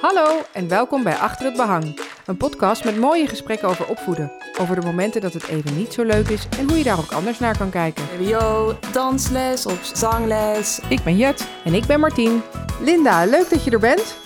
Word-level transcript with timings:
Hallo 0.00 0.42
en 0.52 0.68
welkom 0.68 1.02
bij 1.02 1.14
Achter 1.14 1.46
het 1.46 1.56
Behang. 1.56 2.00
Een 2.26 2.36
podcast 2.36 2.84
met 2.84 2.96
mooie 2.96 3.26
gesprekken 3.26 3.68
over 3.68 3.88
opvoeden. 3.88 4.32
Over 4.60 4.80
de 4.80 4.86
momenten 4.86 5.20
dat 5.20 5.32
het 5.32 5.48
even 5.48 5.76
niet 5.76 5.92
zo 5.92 6.02
leuk 6.02 6.28
is 6.28 6.48
en 6.58 6.68
hoe 6.68 6.78
je 6.78 6.84
daar 6.84 6.98
ook 6.98 7.12
anders 7.12 7.38
naar 7.38 7.58
kan 7.58 7.70
kijken. 7.70 8.04
BBO, 8.18 8.76
dansles 8.92 9.66
of 9.66 9.90
zangles. 9.94 10.80
Ik 10.88 11.02
ben 11.04 11.16
Jet. 11.16 11.48
En 11.64 11.74
ik 11.74 11.86
ben 11.86 12.00
Martien. 12.00 12.42
Linda, 12.80 13.24
leuk 13.24 13.50
dat 13.50 13.64
je 13.64 13.70
er 13.70 13.78
bent. 13.78 14.16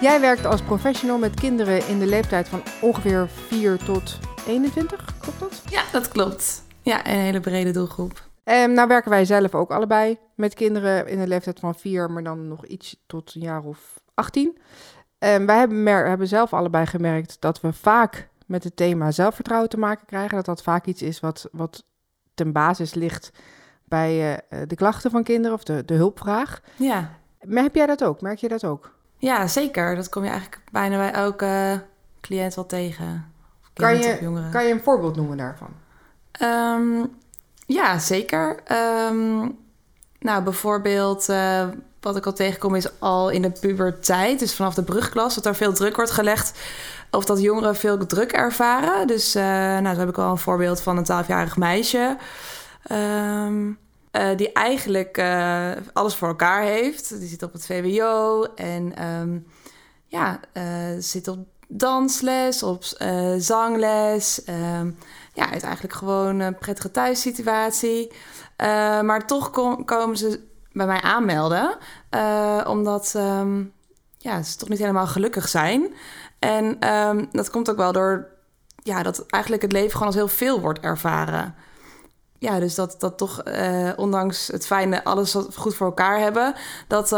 Jij 0.00 0.20
werkt 0.20 0.44
als 0.44 0.62
professional 0.62 1.18
met 1.18 1.40
kinderen 1.40 1.88
in 1.88 1.98
de 1.98 2.06
leeftijd 2.06 2.48
van 2.48 2.62
ongeveer 2.80 3.28
4 3.28 3.76
tot 3.76 4.18
21, 4.46 5.18
klopt 5.18 5.40
dat? 5.40 5.62
Ja, 5.70 5.82
dat 5.92 6.08
klopt. 6.08 6.62
Ja, 6.82 7.06
een 7.06 7.18
hele 7.18 7.40
brede 7.40 7.70
doelgroep. 7.70 8.28
En 8.44 8.72
nou 8.72 8.88
werken 8.88 9.10
wij 9.10 9.24
zelf 9.24 9.54
ook 9.54 9.70
allebei 9.70 10.18
met 10.34 10.54
kinderen 10.54 11.08
in 11.08 11.18
de 11.18 11.26
leeftijd 11.26 11.60
van 11.60 11.74
4, 11.74 12.10
maar 12.10 12.22
dan 12.22 12.48
nog 12.48 12.66
iets 12.66 12.96
tot 13.06 13.34
een 13.34 13.40
jaar 13.40 13.62
of 13.62 13.78
18. 14.14 14.58
En 15.18 15.46
wij 15.46 15.58
hebben, 15.58 15.82
mer- 15.82 16.06
hebben 16.08 16.28
zelf 16.28 16.52
allebei 16.52 16.86
gemerkt 16.86 17.36
dat 17.40 17.60
we 17.60 17.72
vaak 17.72 18.28
met 18.46 18.64
het 18.64 18.76
thema 18.76 19.10
zelfvertrouwen 19.10 19.68
te 19.70 19.78
maken 19.78 20.06
krijgen. 20.06 20.36
Dat 20.36 20.44
dat 20.44 20.62
vaak 20.62 20.86
iets 20.86 21.02
is 21.02 21.20
wat, 21.20 21.48
wat 21.52 21.84
ten 22.34 22.52
basis 22.52 22.94
ligt 22.94 23.30
bij 23.84 24.36
eh, 24.48 24.58
de 24.66 24.74
klachten 24.74 25.10
van 25.10 25.22
kinderen 25.22 25.56
of 25.56 25.64
de, 25.64 25.84
de 25.84 25.94
hulpvraag. 25.94 26.60
Ja. 26.76 27.10
Maar 27.44 27.62
heb 27.62 27.74
jij 27.74 27.86
dat 27.86 28.04
ook? 28.04 28.20
Merk 28.20 28.38
je 28.38 28.48
dat 28.48 28.64
ook? 28.64 28.94
ja, 29.18 29.46
zeker. 29.46 29.94
Dat 29.94 30.08
kom 30.08 30.22
je 30.24 30.30
eigenlijk 30.30 30.62
bijna 30.72 30.96
bij 30.96 31.12
elke 31.12 31.82
cliënt 32.20 32.54
wel 32.54 32.66
tegen. 32.66 33.32
Kan 33.72 33.96
je-. 33.96 34.48
Kan 34.50 34.66
je 34.66 34.72
een 34.72 34.82
voorbeeld 34.82 35.16
noemen 35.16 35.36
daarvan? 35.36 35.68
Ehm, 36.32 37.04
ja, 37.66 37.98
zeker. 37.98 38.60
Ehm, 38.64 39.48
nou, 40.26 40.42
bijvoorbeeld, 40.42 41.28
eh, 41.28 41.68
wat 42.00 42.16
ik 42.16 42.26
al 42.26 42.32
tegenkom 42.32 42.74
is 42.74 43.00
al 43.00 43.30
in 43.30 43.42
de 43.42 43.50
puberteit, 43.50 44.38
dus 44.38 44.54
vanaf 44.54 44.74
de 44.74 44.82
brugklas, 44.82 45.34
dat 45.34 45.46
er 45.46 45.54
veel 45.54 45.72
druk 45.72 45.96
wordt 45.96 46.10
gelegd 46.10 46.58
of 47.10 47.24
dat 47.24 47.40
jongeren 47.40 47.76
veel 47.76 48.06
druk 48.06 48.32
ervaren. 48.32 49.06
Dus, 49.06 49.34
eh, 49.34 49.42
nou, 49.78 49.94
zo 49.94 50.00
heb 50.00 50.08
ik 50.08 50.18
al 50.18 50.30
een 50.30 50.38
voorbeeld 50.38 50.80
van 50.80 50.96
een 50.96 51.04
12-jarig 51.04 51.56
meisje. 51.56 52.16
ehm, 52.82 53.70
eh, 54.10 54.36
die 54.36 54.52
eigenlijk 54.52 55.22
alles 55.92 56.14
voor 56.14 56.28
elkaar 56.28 56.62
heeft. 56.62 57.18
Die 57.18 57.28
zit 57.28 57.42
op 57.42 57.52
het 57.52 57.66
VWO 57.66 58.42
en 58.54 58.96
ehm, 58.96 59.38
ja, 60.06 60.40
zit 60.98 61.28
op 61.28 61.38
dansles, 61.68 62.62
op 62.62 62.84
zangles. 63.38 64.44
ehm, 64.44 64.90
ja, 65.36 65.48
het 65.48 65.62
eigenlijk 65.62 65.94
gewoon 65.94 66.40
een 66.40 66.58
prettige 66.58 66.90
thuissituatie. 66.90 68.12
Eh, 68.56 69.00
maar 69.00 69.26
toch 69.26 69.50
kom- 69.50 69.84
komen 69.84 70.16
ze 70.16 70.40
bij 70.72 70.86
mij 70.86 71.00
aanmelden, 71.00 71.76
eh, 72.10 72.64
omdat 72.68 73.12
ehm, 73.16 73.64
ja, 74.18 74.42
ze 74.42 74.56
toch 74.56 74.68
niet 74.68 74.78
helemaal 74.78 75.06
gelukkig 75.06 75.48
zijn. 75.48 75.94
En 76.38 76.80
ehm, 76.80 77.24
dat 77.30 77.50
komt 77.50 77.70
ook 77.70 77.76
wel 77.76 77.92
door 77.92 78.28
ja, 78.82 79.02
dat 79.02 79.26
eigenlijk 79.26 79.62
het 79.62 79.72
leven 79.72 79.90
gewoon 79.90 80.06
als 80.06 80.14
heel 80.16 80.28
veel 80.28 80.60
wordt 80.60 80.80
ervaren. 80.80 81.54
Ja, 82.38 82.58
dus 82.58 82.74
dat, 82.74 82.96
dat 82.98 83.18
toch, 83.18 83.42
eh, 83.42 83.90
ondanks 83.96 84.46
het 84.46 84.66
fijne 84.66 85.04
alles 85.04 85.32
wat 85.32 85.56
goed 85.56 85.74
voor 85.74 85.86
elkaar 85.86 86.18
hebben, 86.18 86.54
dat 86.88 87.08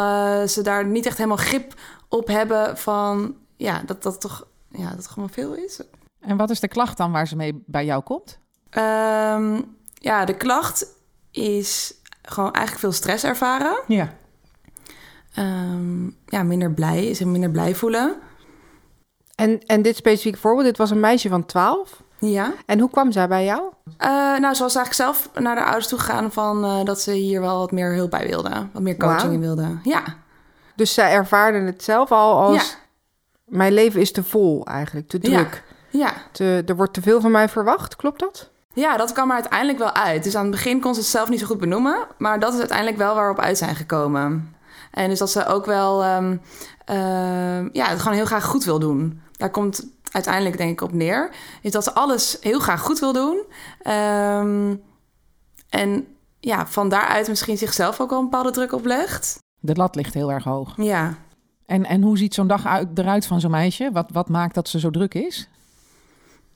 ze 0.50 0.60
daar 0.62 0.86
niet 0.86 1.06
echt 1.06 1.16
helemaal 1.16 1.36
grip 1.36 1.74
op 2.08 2.26
hebben 2.26 2.78
van, 2.78 3.36
ja, 3.56 3.82
dat 3.86 4.02
dat 4.02 4.20
toch, 4.20 4.46
ja, 4.68 4.90
dat 4.94 5.06
gewoon 5.06 5.30
veel 5.30 5.54
is. 5.54 5.80
En 6.20 6.36
wat 6.36 6.50
is 6.50 6.60
de 6.60 6.68
klacht 6.68 6.96
dan 6.96 7.12
waar 7.12 7.28
ze 7.28 7.36
mee 7.36 7.62
bij 7.66 7.84
jou 7.84 8.02
komt? 8.02 8.38
Ehm, 8.70 9.60
ja, 9.94 10.24
de 10.24 10.36
klacht 10.36 10.86
is 11.30 11.94
gewoon 12.22 12.52
eigenlijk 12.52 12.78
veel 12.78 12.92
stress 12.92 13.24
ervaren. 13.24 13.82
Ja. 13.86 14.12
Ehm, 15.34 16.04
ja, 16.26 16.42
minder 16.42 16.72
blij, 16.72 17.14
zich 17.14 17.26
minder 17.26 17.50
blij 17.50 17.74
voelen. 17.74 18.16
En, 19.34 19.60
en 19.66 19.82
dit 19.82 19.96
specifieke 19.96 20.38
voorbeeld, 20.38 20.64
dit 20.66 20.76
was 20.78 20.90
een 20.90 21.00
meisje 21.00 21.28
van 21.28 21.46
12. 21.46 22.02
Ja. 22.18 22.52
En 22.66 22.80
hoe 22.80 22.90
kwam 22.90 23.12
zij 23.12 23.28
bij 23.28 23.44
jou? 23.44 23.62
Eh, 23.96 24.08
nou, 24.38 24.54
ze 24.54 24.62
was 24.62 24.74
eigenlijk 24.76 24.94
zelf 24.94 25.30
naar 25.42 25.54
de 25.54 25.64
ouders 25.64 25.88
toe 25.88 25.98
gegaan 25.98 26.32
van 26.32 26.64
eh, 26.64 26.84
dat 26.84 27.00
ze 27.00 27.12
hier 27.12 27.40
wel 27.40 27.58
wat 27.58 27.72
meer 27.72 27.94
hulp 27.94 28.10
bij 28.10 28.28
wilde. 28.28 28.66
Wat 28.72 28.82
meer 28.82 28.96
coaching 28.96 29.32
in 29.32 29.40
wilde. 29.40 29.78
Ja. 29.82 30.02
Dus 30.76 30.94
zij 30.94 31.12
ervaarde 31.12 31.58
het 31.58 31.82
zelf 31.82 32.12
al 32.12 32.40
als... 32.40 32.70
Ja. 32.70 32.76
Mijn 33.44 33.72
leven 33.72 34.00
is 34.00 34.12
te 34.12 34.24
vol 34.24 34.66
eigenlijk, 34.66 35.08
te 35.08 35.18
Ja. 35.20 35.28
druk. 35.28 35.64
Ja. 35.90 36.12
Te, 36.32 36.62
er 36.66 36.76
wordt 36.76 36.94
te 36.94 37.02
veel 37.02 37.20
van 37.20 37.30
mij 37.30 37.48
verwacht, 37.48 37.96
klopt 37.96 38.20
dat? 38.20 38.50
ja, 38.78 38.96
dat 38.96 39.12
kwam 39.12 39.28
er 39.28 39.34
uiteindelijk 39.34 39.78
wel 39.78 39.92
uit. 39.92 40.24
Dus 40.24 40.34
aan 40.34 40.42
het 40.42 40.50
begin 40.50 40.80
kon 40.80 40.94
ze 40.94 41.00
het 41.00 41.08
zelf 41.08 41.28
niet 41.28 41.40
zo 41.40 41.46
goed 41.46 41.58
benoemen. 41.58 42.06
Maar 42.18 42.40
dat 42.40 42.52
is 42.52 42.58
uiteindelijk 42.58 42.98
wel 42.98 43.14
waar 43.14 43.26
we 43.26 43.38
op 43.38 43.44
uit 43.44 43.58
zijn 43.58 43.76
gekomen. 43.76 44.56
En 44.90 45.08
dus 45.08 45.18
dat 45.18 45.30
ze 45.30 45.46
ook 45.46 45.66
wel 45.66 46.02
ehm, 46.02 46.36
ehm, 46.84 47.68
ja, 47.72 47.88
het 47.88 48.00
gewoon 48.00 48.16
heel 48.16 48.26
graag 48.26 48.44
goed 48.44 48.64
wil 48.64 48.78
doen. 48.78 49.20
Daar 49.32 49.50
komt 49.50 49.86
uiteindelijk 50.12 50.56
denk 50.56 50.70
ik 50.70 50.80
op 50.80 50.92
neer. 50.92 51.30
Is 51.62 51.70
dat 51.70 51.84
ze 51.84 51.94
alles 51.94 52.36
heel 52.40 52.58
graag 52.58 52.80
goed 52.80 52.98
wil 52.98 53.12
doen. 53.12 53.44
Ehm, 53.82 54.74
en 55.68 56.06
ja, 56.40 56.66
van 56.66 56.88
daaruit 56.88 57.28
misschien 57.28 57.58
zichzelf 57.58 58.00
ook 58.00 58.10
wel 58.10 58.18
een 58.18 58.24
bepaalde 58.24 58.50
druk 58.50 58.72
oplegt. 58.72 59.38
De 59.60 59.74
lat 59.74 59.94
ligt 59.94 60.14
heel 60.14 60.32
erg 60.32 60.44
hoog. 60.44 60.74
Ja. 60.76 61.14
En, 61.66 61.84
en 61.84 62.02
hoe 62.02 62.18
ziet 62.18 62.34
zo'n 62.34 62.46
dag 62.46 62.66
uit, 62.66 62.88
eruit 62.94 63.26
van 63.26 63.40
zo'n 63.40 63.50
meisje? 63.50 63.90
Wat, 63.92 64.10
wat 64.12 64.28
maakt 64.28 64.54
dat 64.54 64.68
ze 64.68 64.78
zo 64.78 64.90
druk 64.90 65.14
is? 65.14 65.48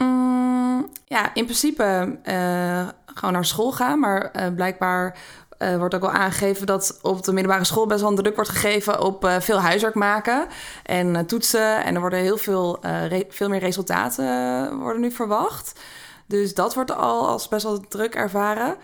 Mm, 0.03 0.89
ja, 1.05 1.35
in 1.35 1.45
principe 1.45 2.19
eh, 2.23 2.89
gewoon 3.07 3.33
naar 3.33 3.45
school 3.45 3.73
gaan. 3.73 3.99
Maar 3.99 4.31
eh, 4.31 4.55
blijkbaar 4.55 5.19
eh, 5.59 5.77
wordt 5.77 5.95
ook 5.95 6.01
wel 6.01 6.11
aangegeven 6.11 6.67
dat 6.67 6.99
op 7.03 7.23
de 7.23 7.33
middelbare 7.33 7.65
school 7.65 7.87
best 7.87 8.01
wel 8.01 8.15
druk 8.15 8.35
wordt 8.35 8.51
gegeven 8.51 9.01
op 9.01 9.29
veel 9.39 9.61
huiswerk 9.61 9.95
maken 9.95 10.47
en 10.83 11.27
toetsen. 11.27 11.85
En 11.85 11.95
er 11.95 12.01
worden 12.01 12.19
heel 12.19 12.37
veel, 12.37 12.85
veel 13.29 13.49
meer 13.49 13.61
resultaten 13.61 14.79
worden 14.79 15.01
nu 15.01 15.11
verwacht. 15.11 15.81
Dus 16.27 16.55
dat 16.55 16.75
wordt 16.75 16.93
al 16.93 17.29
als 17.29 17.49
best 17.49 17.63
wel 17.63 17.81
druk 17.81 18.15
ervaren. 18.15 18.77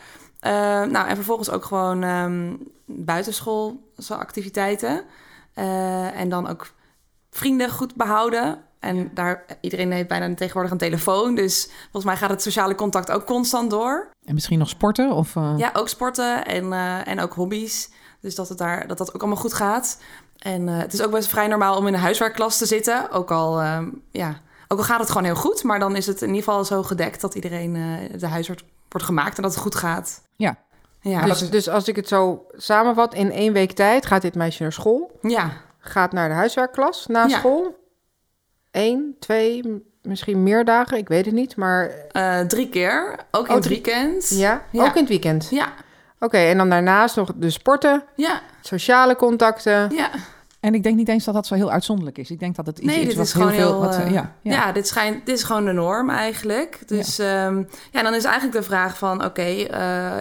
Nou, 0.91 1.09
en 1.09 1.15
vervolgens 1.15 1.51
ook 1.51 1.65
gewoon 1.65 2.03
ehm 2.03 2.55
buitenschoolse 2.87 4.15
activiteiten. 4.15 5.05
En 6.15 6.29
dan 6.29 6.49
ook 6.49 6.73
vrienden 7.31 7.71
goed 7.71 7.95
behouden. 7.95 8.68
En 8.81 9.11
daar, 9.15 9.45
iedereen 9.61 9.93
heeft 9.93 10.09
bijna 10.09 10.35
tegenwoordig 10.35 10.71
een 10.73 10.79
telefoon. 10.79 11.35
Dus 11.35 11.71
volgens 11.83 12.05
mij 12.05 12.17
gaat 12.17 12.31
het 12.31 12.43
sociale 12.43 12.75
contact 12.75 13.11
ook 13.11 13.25
constant 13.27 13.71
door. 13.71 14.09
En 14.25 14.35
misschien 14.35 14.59
nog 14.59 14.69
sporten? 14.69 15.11
Of, 15.13 15.37
eh, 15.37 15.55
Ja, 15.57 15.71
ook 15.73 15.89
sporten 15.89 16.47
en, 16.47 16.73
eh, 16.73 17.09
en 17.09 17.21
ook 17.21 17.33
hobby's. 17.35 17.91
Dus 18.21 18.35
dat, 18.35 18.49
het 18.49 18.59
daar, 18.59 18.87
dat 18.87 18.99
dat 18.99 19.15
ook 19.15 19.21
allemaal 19.21 19.41
goed 19.41 19.53
gaat. 19.55 20.01
En 20.39 20.69
eh, 20.69 20.79
het 20.79 20.93
is 20.93 21.03
ook 21.03 21.11
best 21.11 21.29
vrij 21.29 21.47
normaal 21.47 21.77
om 21.77 21.87
in 21.87 21.95
een 21.95 22.01
huiswerkklas 22.01 22.59
te 22.59 22.67
zitten. 22.67 23.11
Ook 23.11 23.31
al, 23.31 23.61
ehm, 23.61 23.89
ja, 24.11 24.41
ook 24.69 24.79
al 24.79 24.85
gaat 24.85 25.01
het 25.01 25.09
gewoon 25.09 25.25
heel 25.25 25.35
goed. 25.35 25.63
Maar 25.63 25.79
dan 25.79 25.97
is 25.97 26.07
het 26.07 26.23
in 26.23 26.29
ieder 26.29 26.43
geval 26.45 26.65
zo 26.65 26.83
gedekt 26.83 27.21
dat 27.21 27.35
iedereen 27.35 27.77
eh, 27.77 28.19
de 28.21 28.27
huiswerk 28.27 28.63
wordt 28.89 29.07
gemaakt 29.07 29.37
en 29.37 29.43
dat 29.43 29.53
het 29.53 29.61
goed 29.63 29.75
gaat. 29.75 30.21
Ja. 30.37 30.57
Ja, 31.01 31.19
dus, 31.21 31.29
dat 31.29 31.41
is- 31.41 31.51
dus 31.51 31.69
als 31.69 31.89
ik 31.89 31.97
het 31.97 32.09
zo 32.09 32.47
samenvat, 32.53 33.15
in 33.15 33.31
één 33.33 33.53
week 33.53 33.73
tijd 33.73 34.07
gaat 34.07 34.23
dit 34.23 34.35
meisje 34.35 34.63
naar 34.63 34.73
school. 34.73 35.19
ja, 35.23 35.51
Gaat 35.81 36.13
naar 36.13 36.29
de 36.29 36.35
huiswerkklas 36.35 37.07
na 37.07 37.27
Ja. 37.27 37.39
school. 37.39 37.78
Eén, 38.79 39.17
twee, 39.19 39.83
misschien 40.03 40.43
meer 40.43 40.65
dagen, 40.65 40.97
ik 40.99 41.09
weet 41.09 41.25
het 41.25 41.35
niet. 41.35 41.57
Maar 41.57 41.91
eh, 42.13 42.41
drie 42.41 42.69
keer. 42.69 43.17
Ook 43.31 43.43
in 43.45 43.49
Oh, 43.49 43.55
het 43.55 43.63
drie- 43.65 43.83
weekend. 43.83 44.29
ja, 44.29 44.63
Ja. 44.73 44.83
ook 44.85 44.95
in 44.95 45.01
het 45.01 45.09
weekend. 45.09 45.47
Ja, 45.51 45.73
Oké, 46.21 46.37
en 46.39 46.57
dan 46.57 46.69
daarnaast 46.71 47.17
nog 47.17 47.33
de 47.37 47.51
sporten, 47.51 48.03
ja, 48.17 48.41
sociale 48.61 49.17
contacten. 49.17 49.91
ja. 49.95 50.11
En 50.61 50.75
ik 50.75 50.83
denk 50.83 50.97
niet 50.97 51.09
eens 51.09 51.25
dat 51.25 51.35
dat 51.35 51.47
zo 51.47 51.55
heel 51.55 51.71
uitzonderlijk 51.71 52.19
is. 52.19 52.31
Ik 52.31 52.39
denk 52.39 52.57
dat 52.57 52.67
het 52.67 52.79
iets 52.79 52.87
Nee, 52.87 53.01
is 53.01 53.07
dit 53.07 53.17
wat 53.17 53.27
is 53.27 53.33
gewoon 53.33 53.51
heel... 53.51 53.81
wat, 53.81 53.95
eh, 53.97 54.03
eh, 54.07 54.13
ja, 54.13 54.33
ja. 54.43 54.53
ja. 54.53 54.73
dit, 54.73 54.89
schijnt, 54.89 55.27
dit 55.27 55.35
is 55.37 55.43
gewoon 55.43 55.65
de 55.65 55.73
norm 55.73 56.11
eigenlijk. 56.11 56.79
Dus 56.89 57.17
ja, 57.17 57.53
ja 57.91 58.03
dan 58.03 58.15
is 58.15 58.25
eigenlijk 58.25 58.57
de 58.57 58.63
vraag 58.63 58.99
van... 58.99 59.25
oké, 59.25 59.43
eh, 59.43 60.17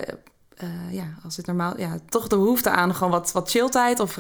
eh, 0.57 0.94
ja, 0.94 1.06
als 1.23 1.35
dit 1.35 1.45
normaal... 1.45 1.79
Ja, 1.79 1.97
toch 2.09 2.28
de 2.28 2.35
behoefte 2.38 2.69
aan 2.69 2.95
gewoon 2.95 3.12
wat, 3.12 3.31
wat 3.31 3.50
chilltijd... 3.50 4.00
of, 4.00 4.19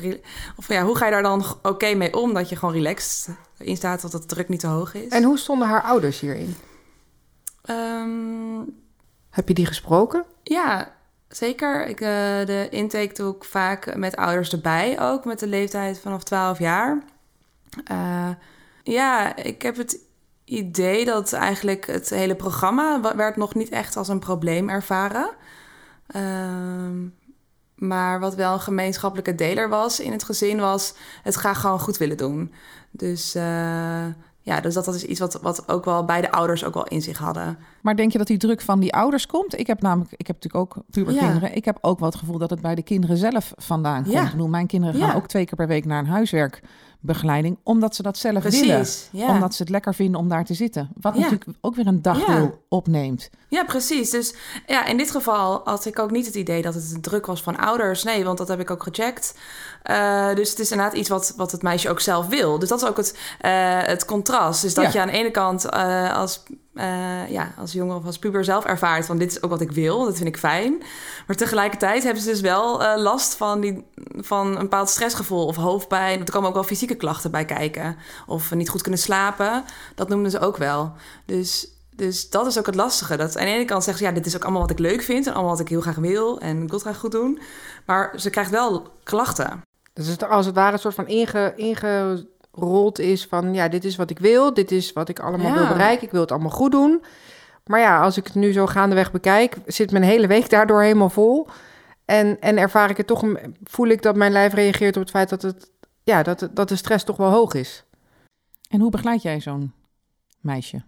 of 0.55 0.67
ja, 0.67 0.83
hoe 0.83 0.97
ga 0.97 1.05
je 1.05 1.11
daar 1.11 1.21
dan 1.21 1.45
oké 1.61 1.93
mee 1.93 2.13
om... 2.15 2.33
dat 2.33 2.49
je 2.49 2.55
gewoon 2.55 2.73
relaxed 2.73 3.35
in 3.57 3.75
staat... 3.75 4.01
dat 4.01 4.11
de 4.11 4.25
druk 4.25 4.49
niet 4.49 4.59
te 4.59 4.67
hoog 4.67 4.93
is? 4.93 5.07
En 5.11 5.23
hoe 5.23 5.37
stonden 5.37 5.67
haar 5.67 5.83
ouders 5.83 6.19
hierin? 6.19 6.55
Ehm, 7.61 8.59
Heb 9.29 9.47
je 9.47 9.53
die 9.53 9.65
gesproken? 9.65 10.25
ja, 10.43 10.93
zeker. 11.29 11.87
Ik, 11.87 12.01
eh, 12.01 12.07
de 12.45 12.67
intake 12.69 13.13
doe 13.13 13.35
ik 13.35 13.43
vaak 13.43 13.95
met 13.95 14.15
ouders 14.15 14.51
erbij 14.51 14.99
ook... 14.99 15.25
met 15.25 15.39
de 15.39 15.47
leeftijd 15.47 15.99
vanaf 15.99 16.23
12 16.23 16.59
jaar. 16.59 17.03
Eh, 17.83 18.29
ja, 18.83 19.35
ik 19.35 19.61
heb 19.61 19.77
het 19.77 19.99
idee 20.45 21.05
dat 21.05 21.33
eigenlijk 21.33 21.87
het 21.87 22.09
hele 22.09 22.35
programma 22.35 23.15
werd 23.15 23.35
nog 23.35 23.55
niet 23.55 23.69
echt 23.69 23.97
als 23.97 24.07
een 24.07 24.19
probleem 24.19 24.69
ervaren. 24.69 25.29
Ehm, 26.07 27.05
maar 27.75 28.19
wat 28.19 28.35
wel 28.35 28.53
een 28.53 28.59
gemeenschappelijke 28.59 29.35
deler 29.35 29.69
was 29.69 29.99
in 29.99 30.11
het 30.11 30.23
gezin 30.23 30.59
was 30.59 30.93
het 31.23 31.35
graag 31.35 31.59
gewoon 31.61 31.79
goed 31.79 31.97
willen 31.97 32.17
doen. 32.17 32.53
Dus 32.91 33.35
eh, 33.35 34.05
ja, 34.41 34.59
dus 34.61 34.73
dat, 34.73 34.85
dat 34.85 34.95
is 34.95 35.03
iets 35.03 35.19
wat, 35.19 35.39
wat 35.41 35.69
ook 35.69 35.85
wel 35.85 36.05
beide 36.05 36.31
ouders 36.31 36.63
ook 36.63 36.73
wel 36.73 36.87
in 36.87 37.01
zich 37.01 37.17
hadden. 37.17 37.57
Maar 37.81 37.95
denk 37.95 38.11
je 38.11 38.17
dat 38.17 38.27
die 38.27 38.37
druk 38.37 38.61
van 38.61 38.79
die 38.79 38.93
ouders 38.93 39.25
komt? 39.25 39.59
Ik 39.59 39.67
heb 39.67 39.81
namelijk, 39.81 40.11
ik 40.17 40.27
heb 40.27 40.35
natuurlijk 40.41 40.63
ook 40.75 40.83
puberkinderen. 40.91 41.55
Ik 41.55 41.65
heb 41.65 41.77
ook 41.81 41.99
wel 41.99 42.09
het 42.09 42.17
gevoel 42.17 42.37
dat 42.37 42.49
het 42.49 42.61
bij 42.61 42.75
de 42.75 42.83
kinderen 42.83 43.17
zelf 43.17 43.53
vandaan 43.57 44.03
komt. 44.03 44.15
Ja. 44.15 44.25
Ik 44.25 44.31
bedoel, 44.31 44.47
mijn 44.47 44.67
kinderen 44.67 44.95
gaan 44.99 45.09
Ja. 45.09 45.15
ook 45.15 45.27
twee 45.27 45.45
keer 45.45 45.55
per 45.55 45.67
week 45.67 45.85
naar 45.85 45.99
een 45.99 46.07
huiswerk 46.07 46.61
begeleiding, 46.99 47.57
omdat 47.63 47.95
ze 47.95 48.01
dat 48.01 48.17
zelf 48.17 48.43
willen. 48.43 48.59
Precies, 48.59 49.07
ja. 49.11 49.27
Omdat 49.29 49.53
ze 49.55 49.61
het 49.61 49.71
lekker 49.71 49.95
vinden 49.95 50.19
om 50.19 50.29
daar 50.29 50.45
te 50.45 50.53
zitten. 50.53 50.89
Wat 51.01 51.13
Ja. 51.15 51.19
natuurlijk 51.19 51.49
ook 51.61 51.75
weer 51.75 51.87
een 51.87 52.01
dagdeel 52.01 52.35
Ja. 52.35 52.53
opneemt. 52.69 53.29
Ja, 53.49 53.63
precies. 53.63 54.09
Dus 54.09 54.35
ja, 54.67 54.85
in 54.85 54.97
dit 54.97 55.11
geval 55.11 55.61
had 55.63 55.85
ik 55.85 55.99
ook 55.99 56.11
niet 56.11 56.25
het 56.25 56.35
idee 56.35 56.61
dat 56.61 56.73
het 56.73 57.03
druk 57.03 57.25
was 57.25 57.41
van 57.41 57.57
ouders. 57.57 58.03
Nee, 58.03 58.23
want 58.23 58.37
dat 58.37 58.47
heb 58.47 58.59
ik 58.59 58.71
ook 58.71 58.83
gecheckt. 58.83 59.33
Eh, 59.87 60.35
dus 60.35 60.49
het 60.49 60.59
is 60.59 60.71
inderdaad 60.71 60.95
iets 60.95 61.09
wat, 61.09 61.33
wat 61.37 61.51
het 61.51 61.61
meisje 61.61 61.89
ook 61.89 61.99
zelf 61.99 62.27
wil. 62.27 62.59
Dus 62.59 62.69
dat 62.69 62.81
is 62.81 62.87
ook 62.87 62.97
het, 62.97 63.17
eh, 63.39 63.51
het 63.81 64.05
contrast. 64.05 64.61
Dus 64.61 64.73
dat 64.73 64.83
Ja. 64.85 64.91
je 64.91 64.99
aan 64.99 65.07
de 65.07 65.13
ene 65.13 65.31
kant 65.31 65.65
eh, 65.69 66.15
als, 66.17 66.43
eh, 66.73 67.29
ja, 67.29 67.51
als 67.57 67.71
jongen 67.71 67.95
of 67.95 68.05
als 68.05 68.19
puber 68.19 68.43
zelf 68.43 68.65
ervaart 68.65 69.05
van 69.05 69.17
dit 69.17 69.31
is 69.31 69.41
ook 69.43 69.49
wat 69.49 69.61
ik 69.61 69.71
wil, 69.71 70.05
dat 70.05 70.15
vind 70.15 70.27
ik 70.27 70.37
fijn. 70.37 70.83
Maar 71.27 71.35
tegelijkertijd 71.35 72.03
hebben 72.03 72.23
ze 72.23 72.29
dus 72.29 72.41
wel 72.41 72.97
last 72.97 73.35
van, 73.35 73.59
die, 73.59 73.85
van 74.15 74.47
een 74.47 74.61
bepaald 74.61 74.89
stressgevoel 74.89 75.45
of 75.45 75.55
hoofdpijn. 75.55 76.19
Er 76.19 76.31
komen 76.31 76.49
ook 76.49 76.55
wel 76.55 76.63
fysieke 76.63 76.95
klachten 76.95 77.31
bij 77.31 77.45
kijken. 77.45 77.95
Of 78.25 78.53
niet 78.53 78.69
goed 78.69 78.81
kunnen 78.81 78.99
slapen. 78.99 79.63
Dat 79.95 80.09
noemden 80.09 80.31
ze 80.31 80.39
ook 80.39 80.57
wel. 80.57 80.91
Dus 81.25 81.75
dus 81.95 82.29
dat 82.29 82.45
is 82.45 82.57
ook 82.57 82.65
het 82.65 82.75
lastige. 82.75 83.17
Dat 83.17 83.37
aan 83.37 83.45
de 83.45 83.51
ene 83.51 83.65
kant 83.65 83.83
zeggen 83.83 84.03
ze, 84.03 84.09
ja, 84.09 84.15
dit 84.17 84.25
is 84.25 84.35
ook 84.35 84.43
allemaal 84.43 84.61
wat 84.61 84.71
ik 84.71 84.79
leuk 84.79 85.01
vind 85.01 85.27
en 85.27 85.33
allemaal 85.33 85.51
wat 85.51 85.59
ik 85.59 85.67
heel 85.69 85.81
graag 85.81 85.95
wil 85.95 86.39
en 86.39 86.61
ik 86.63 86.69
wil 86.69 86.79
graag 86.79 86.97
goed 86.99 87.11
doen. 87.11 87.39
Maar 87.85 88.13
ze 88.15 88.29
krijgt 88.29 88.51
wel 88.51 88.87
klachten. 89.03 89.61
Dus 89.97 90.07
het 90.07 90.29
als 90.29 90.45
het 90.45 90.55
ware 90.55 90.73
een 90.73 90.79
soort 90.79 90.95
van 90.95 91.07
inge, 91.07 91.53
ingerold 91.55 92.99
is 92.99 93.25
van... 93.25 93.53
ja, 93.53 93.67
dit 93.67 93.83
is 93.85 93.95
wat 93.95 94.09
ik 94.09 94.19
wil, 94.19 94.53
dit 94.53 94.71
is 94.71 94.93
wat 94.93 95.09
ik 95.09 95.19
allemaal 95.19 95.47
Ja. 95.51 95.57
wil 95.57 95.67
bereiken. 95.67 96.05
Ik 96.05 96.11
wil 96.11 96.21
het 96.21 96.31
allemaal 96.31 96.49
goed 96.49 96.71
doen. 96.71 97.03
Maar 97.65 97.79
ja, 97.79 98.01
als 98.01 98.17
ik 98.17 98.23
het 98.25 98.35
nu 98.35 98.51
zo 98.51 98.65
gaandeweg 98.67 99.11
bekijk... 99.11 99.57
zit 99.65 99.91
mijn 99.91 100.03
hele 100.03 100.27
week 100.27 100.49
daardoor 100.55 100.81
helemaal 100.81 101.09
vol. 101.09 101.47
En, 102.05 102.41
en 102.41 102.57
ervaar 102.57 102.89
ik 102.89 102.97
het 102.97 103.07
toch... 103.07 103.21
een- 103.21 103.57
voel 103.63 103.87
ik 103.87 104.01
dat 104.01 104.15
mijn 104.15 104.31
lijf 104.31 104.53
reageert 104.53 104.95
op 104.95 105.01
het 105.01 105.11
feit 105.11 105.29
dat, 105.29 105.41
het, 105.41 105.71
ja, 106.03 106.23
dat, 106.23 106.49
dat 106.51 106.69
de 106.69 106.75
stress 106.75 107.03
toch 107.03 107.17
wel 107.17 107.29
hoog 107.31 107.53
is. 107.53 107.83
En 108.69 108.79
hoe 108.79 108.91
begeleid 108.91 109.21
jij 109.21 109.39
zo'n 109.41 109.73
meisje? 110.39 110.81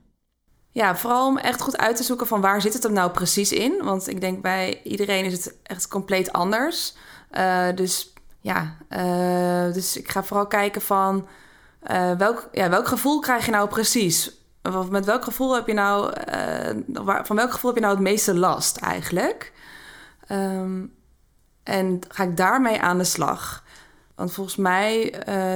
Ja, 0.71 0.95
vooral 0.95 1.27
om 1.27 1.37
echt 1.37 1.61
goed 1.61 1.77
uit 1.77 1.95
te 1.95 2.03
zoeken 2.03 2.27
van 2.27 2.41
waar 2.41 2.61
zit 2.61 2.73
het 2.73 2.83
hem 2.83 2.93
nou 2.93 3.11
precies 3.11 3.51
in. 3.51 3.81
Want 3.83 4.07
ik 4.07 4.21
denk 4.21 4.41
bij 4.41 4.81
iedereen 4.83 5.25
is 5.25 5.33
het 5.33 5.55
echt 5.63 5.87
compleet 5.87 6.31
anders. 6.31 6.95
Eh, 7.29 7.67
dus 7.75 8.13
ja, 8.49 8.75
eh, 8.87 9.73
dus 9.73 9.97
ik 9.97 10.11
ga 10.11 10.23
vooral 10.23 10.47
kijken 10.47 10.81
van 10.81 11.27
eh, 11.79 12.11
welk, 12.11 12.49
ja, 12.51 12.69
welk 12.69 12.87
gevoel 12.87 13.19
krijg 13.19 13.45
je 13.45 13.51
nou 13.51 13.69
precies? 13.69 14.37
Met 14.89 15.05
welk 15.05 15.23
gevoel 15.23 15.55
heb 15.55 15.67
je 15.67 15.73
nou, 15.73 16.13
eh, 16.13 16.75
van 17.23 17.35
welk 17.35 17.51
gevoel 17.51 17.71
heb 17.71 17.79
je 17.79 17.85
nou 17.85 17.95
het 17.95 18.07
meeste 18.07 18.35
last 18.35 18.77
eigenlijk? 18.77 19.53
Ehm, 20.27 20.85
en 21.63 21.99
ga 22.07 22.23
ik 22.23 22.37
daarmee 22.37 22.81
aan 22.81 22.97
de 22.97 23.03
slag? 23.03 23.63
Want 24.15 24.33
volgens 24.33 24.55
mij 24.55 25.13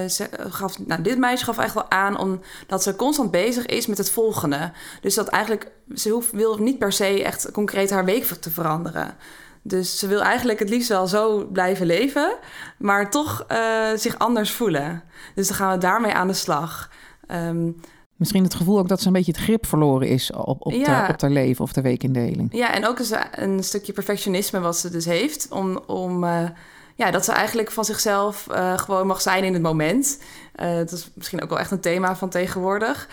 ze, 0.09 0.29
gaf 0.49 0.79
nou, 0.79 1.01
dit 1.01 1.17
meisje 1.17 1.45
gaf 1.45 1.57
echt 1.57 1.73
wel 1.73 1.89
aan 1.89 2.17
omdat 2.17 2.83
ze 2.83 2.95
constant 2.95 3.31
bezig 3.31 3.65
is 3.65 3.87
met 3.87 3.97
het 3.97 4.11
volgende. 4.11 4.71
Dus 5.01 5.15
dat 5.15 5.27
eigenlijk, 5.27 5.71
ze 5.95 6.09
hoeft, 6.09 6.31
wil 6.31 6.57
niet 6.57 6.77
per 6.77 6.91
se 6.91 7.23
echt 7.23 7.51
concreet 7.51 7.89
haar 7.89 8.05
week 8.05 8.23
te 8.23 8.51
veranderen. 8.51 9.15
Dus 9.63 9.99
ze 9.99 10.07
wil 10.07 10.21
eigenlijk 10.21 10.59
het 10.59 10.69
liefst 10.69 10.89
wel 10.89 11.07
zo 11.07 11.45
blijven 11.45 11.85
leven, 11.85 12.35
maar 12.77 13.09
toch 13.09 13.45
eh, 13.47 13.87
zich 13.95 14.17
anders 14.19 14.51
voelen. 14.51 15.03
Dus 15.35 15.47
dan 15.47 15.55
gaan 15.57 15.71
we 15.71 15.77
daarmee 15.77 16.13
aan 16.13 16.27
de 16.27 16.33
slag. 16.33 16.89
Ehm, 17.27 17.71
Misschien 18.15 18.43
het 18.43 18.55
gevoel 18.55 18.79
ook 18.79 18.87
dat 18.87 19.01
ze 19.01 19.07
een 19.07 19.13
beetje 19.13 19.31
het 19.31 19.41
grip 19.41 19.65
verloren 19.65 20.07
is 20.07 20.31
op, 20.31 20.65
op, 20.65 20.71
Ja. 20.71 21.05
de, 21.07 21.13
op 21.13 21.21
haar 21.21 21.29
leven 21.29 21.63
of 21.63 21.73
de 21.73 21.81
weekindeling. 21.81 22.49
Ja, 22.51 22.73
en 22.73 22.87
ook 22.87 22.99
een 23.31 23.63
stukje 23.63 23.93
perfectionisme 23.93 24.59
wat 24.59 24.77
ze 24.77 24.89
dus 24.89 25.05
heeft. 25.05 25.47
Om, 25.49 25.77
om 25.87 26.23
eh, 26.23 26.49
ja, 26.95 27.11
dat 27.11 27.25
ze 27.25 27.31
eigenlijk 27.31 27.71
van 27.71 27.85
zichzelf 27.85 28.47
eh, 28.47 28.77
gewoon 28.77 29.07
mag 29.07 29.21
zijn 29.21 29.43
in 29.43 29.53
het 29.53 29.61
moment. 29.61 30.21
Dat 30.55 30.91
is 30.91 31.11
misschien 31.15 31.41
ook 31.43 31.49
wel 31.49 31.59
echt 31.59 31.71
een 31.71 31.79
thema 31.79 32.15
van 32.15 32.29
tegenwoordig. 32.29 33.09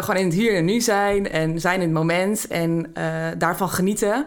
Gewoon 0.00 0.16
in 0.16 0.24
het 0.24 0.34
hier 0.34 0.56
en 0.56 0.64
nu 0.64 0.80
zijn 0.80 1.30
en 1.30 1.60
zijn 1.60 1.74
in 1.74 1.80
het 1.80 1.98
moment 1.98 2.46
en 2.46 2.92
daarvan 3.38 3.68
genieten. 3.68 4.26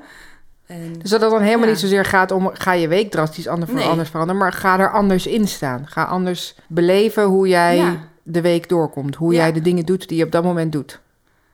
En, 0.72 0.94
Dus 1.00 1.10
dat 1.10 1.22
het 1.22 1.30
dan 1.32 1.42
helemaal 1.42 1.66
Ja. 1.66 1.72
niet 1.72 1.80
zozeer 1.80 2.06
gaat 2.06 2.32
om... 2.32 2.50
ga 2.54 2.72
je 2.74 2.88
week 2.88 3.12
drastisch 3.12 3.48
anders, 3.48 3.72
Nee. 3.72 3.86
anders 3.86 4.10
veranderen... 4.10 4.42
maar 4.42 4.54
ga 4.54 4.80
er 4.80 4.92
anders 4.92 5.28
in 5.28 5.48
staan. 5.48 5.88
Ga 5.88 6.04
anders 6.04 6.56
beleven 6.68 7.24
hoe 7.24 7.48
jij 7.48 7.76
Ja. 7.76 7.98
de 8.24 8.42
week 8.42 8.70
doorkomt. 8.70 9.16
Hoe 9.16 9.34
Ja. 9.34 9.40
jij 9.40 9.52
de 9.52 9.62
dingen 9.62 9.86
doet 9.86 10.08
die 10.08 10.18
je 10.18 10.24
op 10.26 10.32
dat 10.32 10.44
moment 10.44 10.72
doet. 10.72 11.00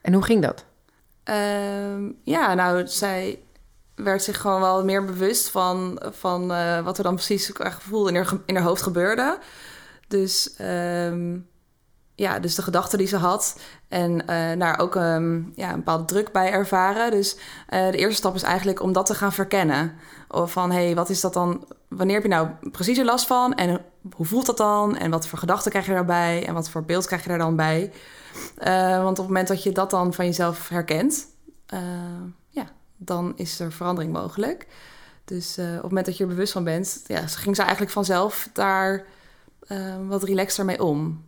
En 0.02 0.14
hoe 0.14 0.24
ging 0.24 0.42
dat? 0.42 0.66
Ehm, 1.24 2.02
ja, 2.24 2.54
nou, 2.54 2.88
zij 2.88 3.40
werd 3.96 4.24
zich 4.24 4.42
gewoon 4.42 4.62
wel 4.62 4.84
meer 4.84 5.06
bewust 5.06 5.50
van, 5.50 6.02
van 6.12 6.52
eh, 6.54 6.80
wat 6.84 6.98
er 6.98 7.04
dan 7.04 7.16
precies 7.16 7.52
qua 7.52 7.70
gevoel 7.70 8.08
in 8.08 8.16
haar, 8.16 8.34
in 8.46 8.56
haar 8.56 8.64
hoofd 8.66 8.82
gebeurde. 8.82 9.38
Dus 10.08 10.54
ehm, 10.58 11.38
ja, 12.18 12.40
dus 12.40 12.56
de 12.56 12.62
gedachten 12.62 12.98
die 12.98 13.08
ze 13.08 13.18
had 13.18 13.60
en 13.88 14.28
eh, 14.28 14.60
daar 14.60 14.80
ook 14.80 14.96
ehm, 14.96 15.42
ja, 15.56 15.70
een 15.70 15.76
bepaalde 15.76 16.06
druk 16.06 16.32
bij 16.32 16.52
ervaren. 16.52 17.12
Dus 17.12 17.38
eh, 17.68 17.92
de 17.92 17.98
eerste 17.98 18.18
stap 18.18 18.36
is 18.36 18.42
eigenlijk 18.42 18.82
om 18.82 18.94
dat 18.94 19.06
te 19.06 19.14
gaan 19.14 19.34
verkennen. 19.34 19.94
Of 20.28 20.52
van, 20.52 20.72
hé, 20.72 20.86
hey, 20.86 20.96
wat 20.96 21.10
is 21.10 21.22
dat 21.22 21.34
dan? 21.34 21.68
Wanneer 21.88 22.16
heb 22.16 22.24
je 22.24 22.30
nou 22.30 22.48
precies 22.72 22.98
er 22.98 23.06
last 23.06 23.28
van? 23.28 23.54
En 23.56 23.82
hoe 24.16 24.26
voelt 24.26 24.46
dat 24.46 24.58
dan? 24.58 24.98
En 24.98 25.12
wat 25.12 25.28
voor 25.28 25.40
gedachten 25.40 25.72
krijg 25.72 25.86
je 25.86 25.92
daarbij? 25.92 26.46
En 26.48 26.54
wat 26.54 26.70
voor 26.70 26.84
beeld 26.84 27.06
krijg 27.06 27.24
je 27.24 27.30
daar 27.30 27.38
dan 27.38 27.56
bij? 27.56 27.92
Eh, 28.58 29.04
want 29.04 29.10
op 29.10 29.26
het 29.26 29.28
moment 29.28 29.48
dat 29.48 29.64
je 29.64 29.72
dat 29.72 29.90
dan 29.90 30.14
van 30.14 30.26
jezelf 30.26 30.70
herkent, 30.70 31.28
eh, 31.66 31.80
ja, 32.50 32.68
dan 32.98 33.34
is 33.36 33.60
er 33.60 33.72
verandering 33.72 34.14
mogelijk. 34.14 34.68
Dus 35.26 35.58
eh, 35.58 35.66
op 35.66 35.74
het 35.74 35.84
moment 35.84 36.06
dat 36.06 36.18
je 36.18 36.24
er 36.24 36.30
bewust 36.30 36.54
van 36.54 36.64
bent, 36.64 37.04
ja, 37.08 37.28
ging 37.28 37.56
ze 37.56 37.62
eigenlijk 37.62 37.92
vanzelf 37.92 38.50
daar 38.54 39.06
eh, 39.68 39.96
wat 40.08 40.24
relaxter 40.24 40.66
mee 40.66 40.84
om. 40.84 41.26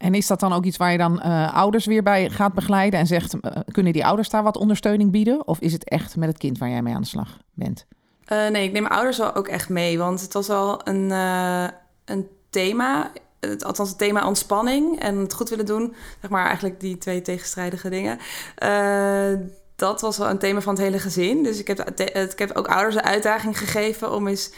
En 0.00 0.14
is 0.14 0.26
dat 0.26 0.40
dan 0.40 0.52
ook 0.52 0.64
iets 0.64 0.76
waar 0.76 0.92
je 0.92 0.98
dan 0.98 1.20
eh, 1.20 1.54
ouders 1.54 1.86
weer 1.86 2.02
bij 2.02 2.30
gaat 2.30 2.52
begeleiden 2.52 3.00
en 3.00 3.06
zegt, 3.06 3.40
eh, 3.40 3.60
kunnen 3.72 3.92
die 3.92 4.06
ouders 4.06 4.28
daar 4.28 4.42
wat 4.42 4.56
ondersteuning 4.56 5.10
bieden? 5.10 5.46
Of 5.46 5.60
is 5.60 5.72
het 5.72 5.88
echt 5.88 6.16
met 6.16 6.28
het 6.28 6.38
kind 6.38 6.58
waar 6.58 6.68
jij 6.68 6.82
mee 6.82 6.94
aan 6.94 7.00
de 7.00 7.06
slag 7.06 7.38
bent? 7.54 7.86
Eh, 8.24 8.48
nee, 8.48 8.64
ik 8.64 8.72
neem 8.72 8.82
mijn 8.82 8.94
ouders 8.94 9.18
wel 9.18 9.34
ook 9.34 9.48
echt 9.48 9.68
mee, 9.68 9.98
want 9.98 10.20
het 10.20 10.32
was 10.32 10.46
wel 10.46 10.88
een, 10.88 11.10
een 12.04 12.28
thema. 12.50 13.12
Het, 13.40 13.64
althans, 13.64 13.88
het 13.88 13.98
thema 13.98 14.26
ontspanning 14.26 15.00
en 15.00 15.16
het 15.16 15.34
goed 15.34 15.48
willen 15.48 15.66
doen. 15.66 15.94
Zeg 16.20 16.30
maar 16.30 16.46
eigenlijk 16.46 16.80
die 16.80 16.98
twee 16.98 17.22
tegenstrijdige 17.22 17.88
dingen. 17.88 18.18
Dat 19.76 20.00
was 20.00 20.18
wel 20.18 20.30
een 20.30 20.38
thema 20.38 20.60
van 20.60 20.74
het 20.74 20.82
hele 20.82 20.98
gezin. 20.98 21.42
Dus 21.42 21.58
ik 21.58 21.66
heb, 21.66 21.90
ik 22.00 22.38
heb 22.38 22.56
ook 22.56 22.68
ouders 22.68 22.94
de 22.94 23.02
uitdaging 23.02 23.58
gegeven 23.58 24.12
om 24.12 24.26
eens 24.28 24.50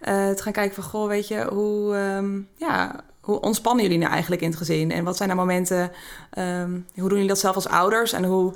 te 0.00 0.40
gaan 0.42 0.52
kijken 0.52 0.74
van... 0.74 0.84
Goh, 0.84 1.08
weet 1.08 1.28
je, 1.28 1.46
hoe, 1.50 1.96
ehm, 1.96 2.40
ja, 2.56 3.04
hoe 3.20 3.40
ontspannen 3.40 3.82
jullie 3.84 3.98
nou 3.98 4.10
eigenlijk 4.12 4.42
in 4.42 4.48
het 4.48 4.58
gezin? 4.58 4.90
En 4.90 5.04
wat 5.04 5.16
zijn 5.16 5.28
nou 5.28 5.40
momenten... 5.40 5.90
ehm, 6.30 6.70
hoe 6.94 7.08
doen 7.08 7.12
jullie 7.12 7.28
dat 7.28 7.38
zelf 7.38 7.54
als 7.54 7.68
ouders? 7.68 8.12
En 8.12 8.24
hoe, 8.24 8.54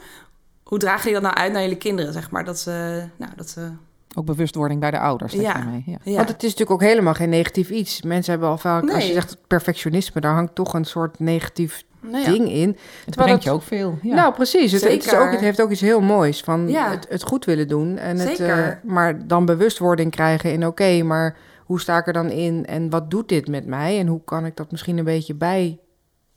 hoe 0.62 0.78
dragen 0.78 1.04
jullie 1.04 1.21
dat 1.21 1.30
nou 1.30 1.35
uit 1.44 1.52
naar 1.52 1.62
jullie 1.62 1.76
kinderen, 1.76 2.12
zeg 2.12 2.30
maar? 2.30 2.44
Dat 2.44 2.59
ze... 2.59 3.04
Nou, 3.16 3.33
dat 3.37 3.49
ze 3.49 3.68
Ook 4.14 4.25
bewustwording 4.26 4.80
bij 4.80 4.90
de 4.90 4.99
ouders. 4.99 5.33
dat 5.33 5.42
Ja. 5.42 5.66
ja. 5.87 5.99
ja. 6.04 6.16
Want 6.16 6.28
het 6.28 6.42
is 6.42 6.50
natuurlijk 6.50 6.71
ook 6.83 6.88
helemaal 6.88 7.14
geen 7.14 7.28
negatief 7.28 7.71
iets. 7.71 8.02
Mensen 8.02 8.30
hebben 8.33 8.49
al 8.50 8.59
vaak, 8.59 8.90
als 8.90 9.06
je 9.06 9.12
zegt 9.12 9.37
perfectionisme, 9.47 10.21
daar 10.21 10.35
hangt 10.35 10.54
toch 10.54 10.75
een 10.75 10.85
soort 10.85 11.18
negatief 11.18 11.83
Nou 12.00 12.25
ja. 12.25 12.30
ding 12.30 12.49
in. 12.50 12.76
Het 13.04 13.14
brengt 13.14 13.33
het- 13.33 13.42
je 13.42 13.50
ook 13.50 13.62
veel. 13.62 13.99
Ja. 14.02 14.14
Nou, 14.14 14.35
precies. 14.35 14.73
Het, 14.73 14.83
het, 14.88 15.06
is 15.06 15.14
ook, 15.14 15.30
het 15.30 15.40
heeft 15.40 15.61
ook 15.62 15.71
iets 15.71 15.80
heel 15.80 16.00
moois 16.00 16.40
van 16.40 16.68
Ja. 16.68 16.90
het, 16.90 17.06
het 17.09 17.23
goed 17.23 17.44
willen 17.44 17.68
doen. 17.68 17.99
En 17.99 18.18
het, 18.18 18.37
Zeker. 18.37 18.59
eh, 18.64 18.90
maar 18.90 19.26
dan 19.26 19.44
bewustwording 19.44 20.11
krijgen 20.11 20.52
in 20.52 20.66
oké, 20.66 21.02
maar 21.02 21.37
hoe 21.64 21.80
sta 21.80 21.99
ik 21.99 22.06
er 22.06 22.12
dan 22.12 22.30
in 22.30 22.66
en 22.66 22.90
wat 22.90 23.11
doet 23.11 23.28
dit 23.28 23.49
met 23.49 23.66
mij? 23.66 23.99
En 23.99 24.06
hoe 24.06 24.21
kan 24.25 24.47
ik 24.47 24.56
dat 24.56 24.71
misschien 24.71 24.99
een 24.99 25.04
beetje 25.04 25.35
bij, 25.35 25.78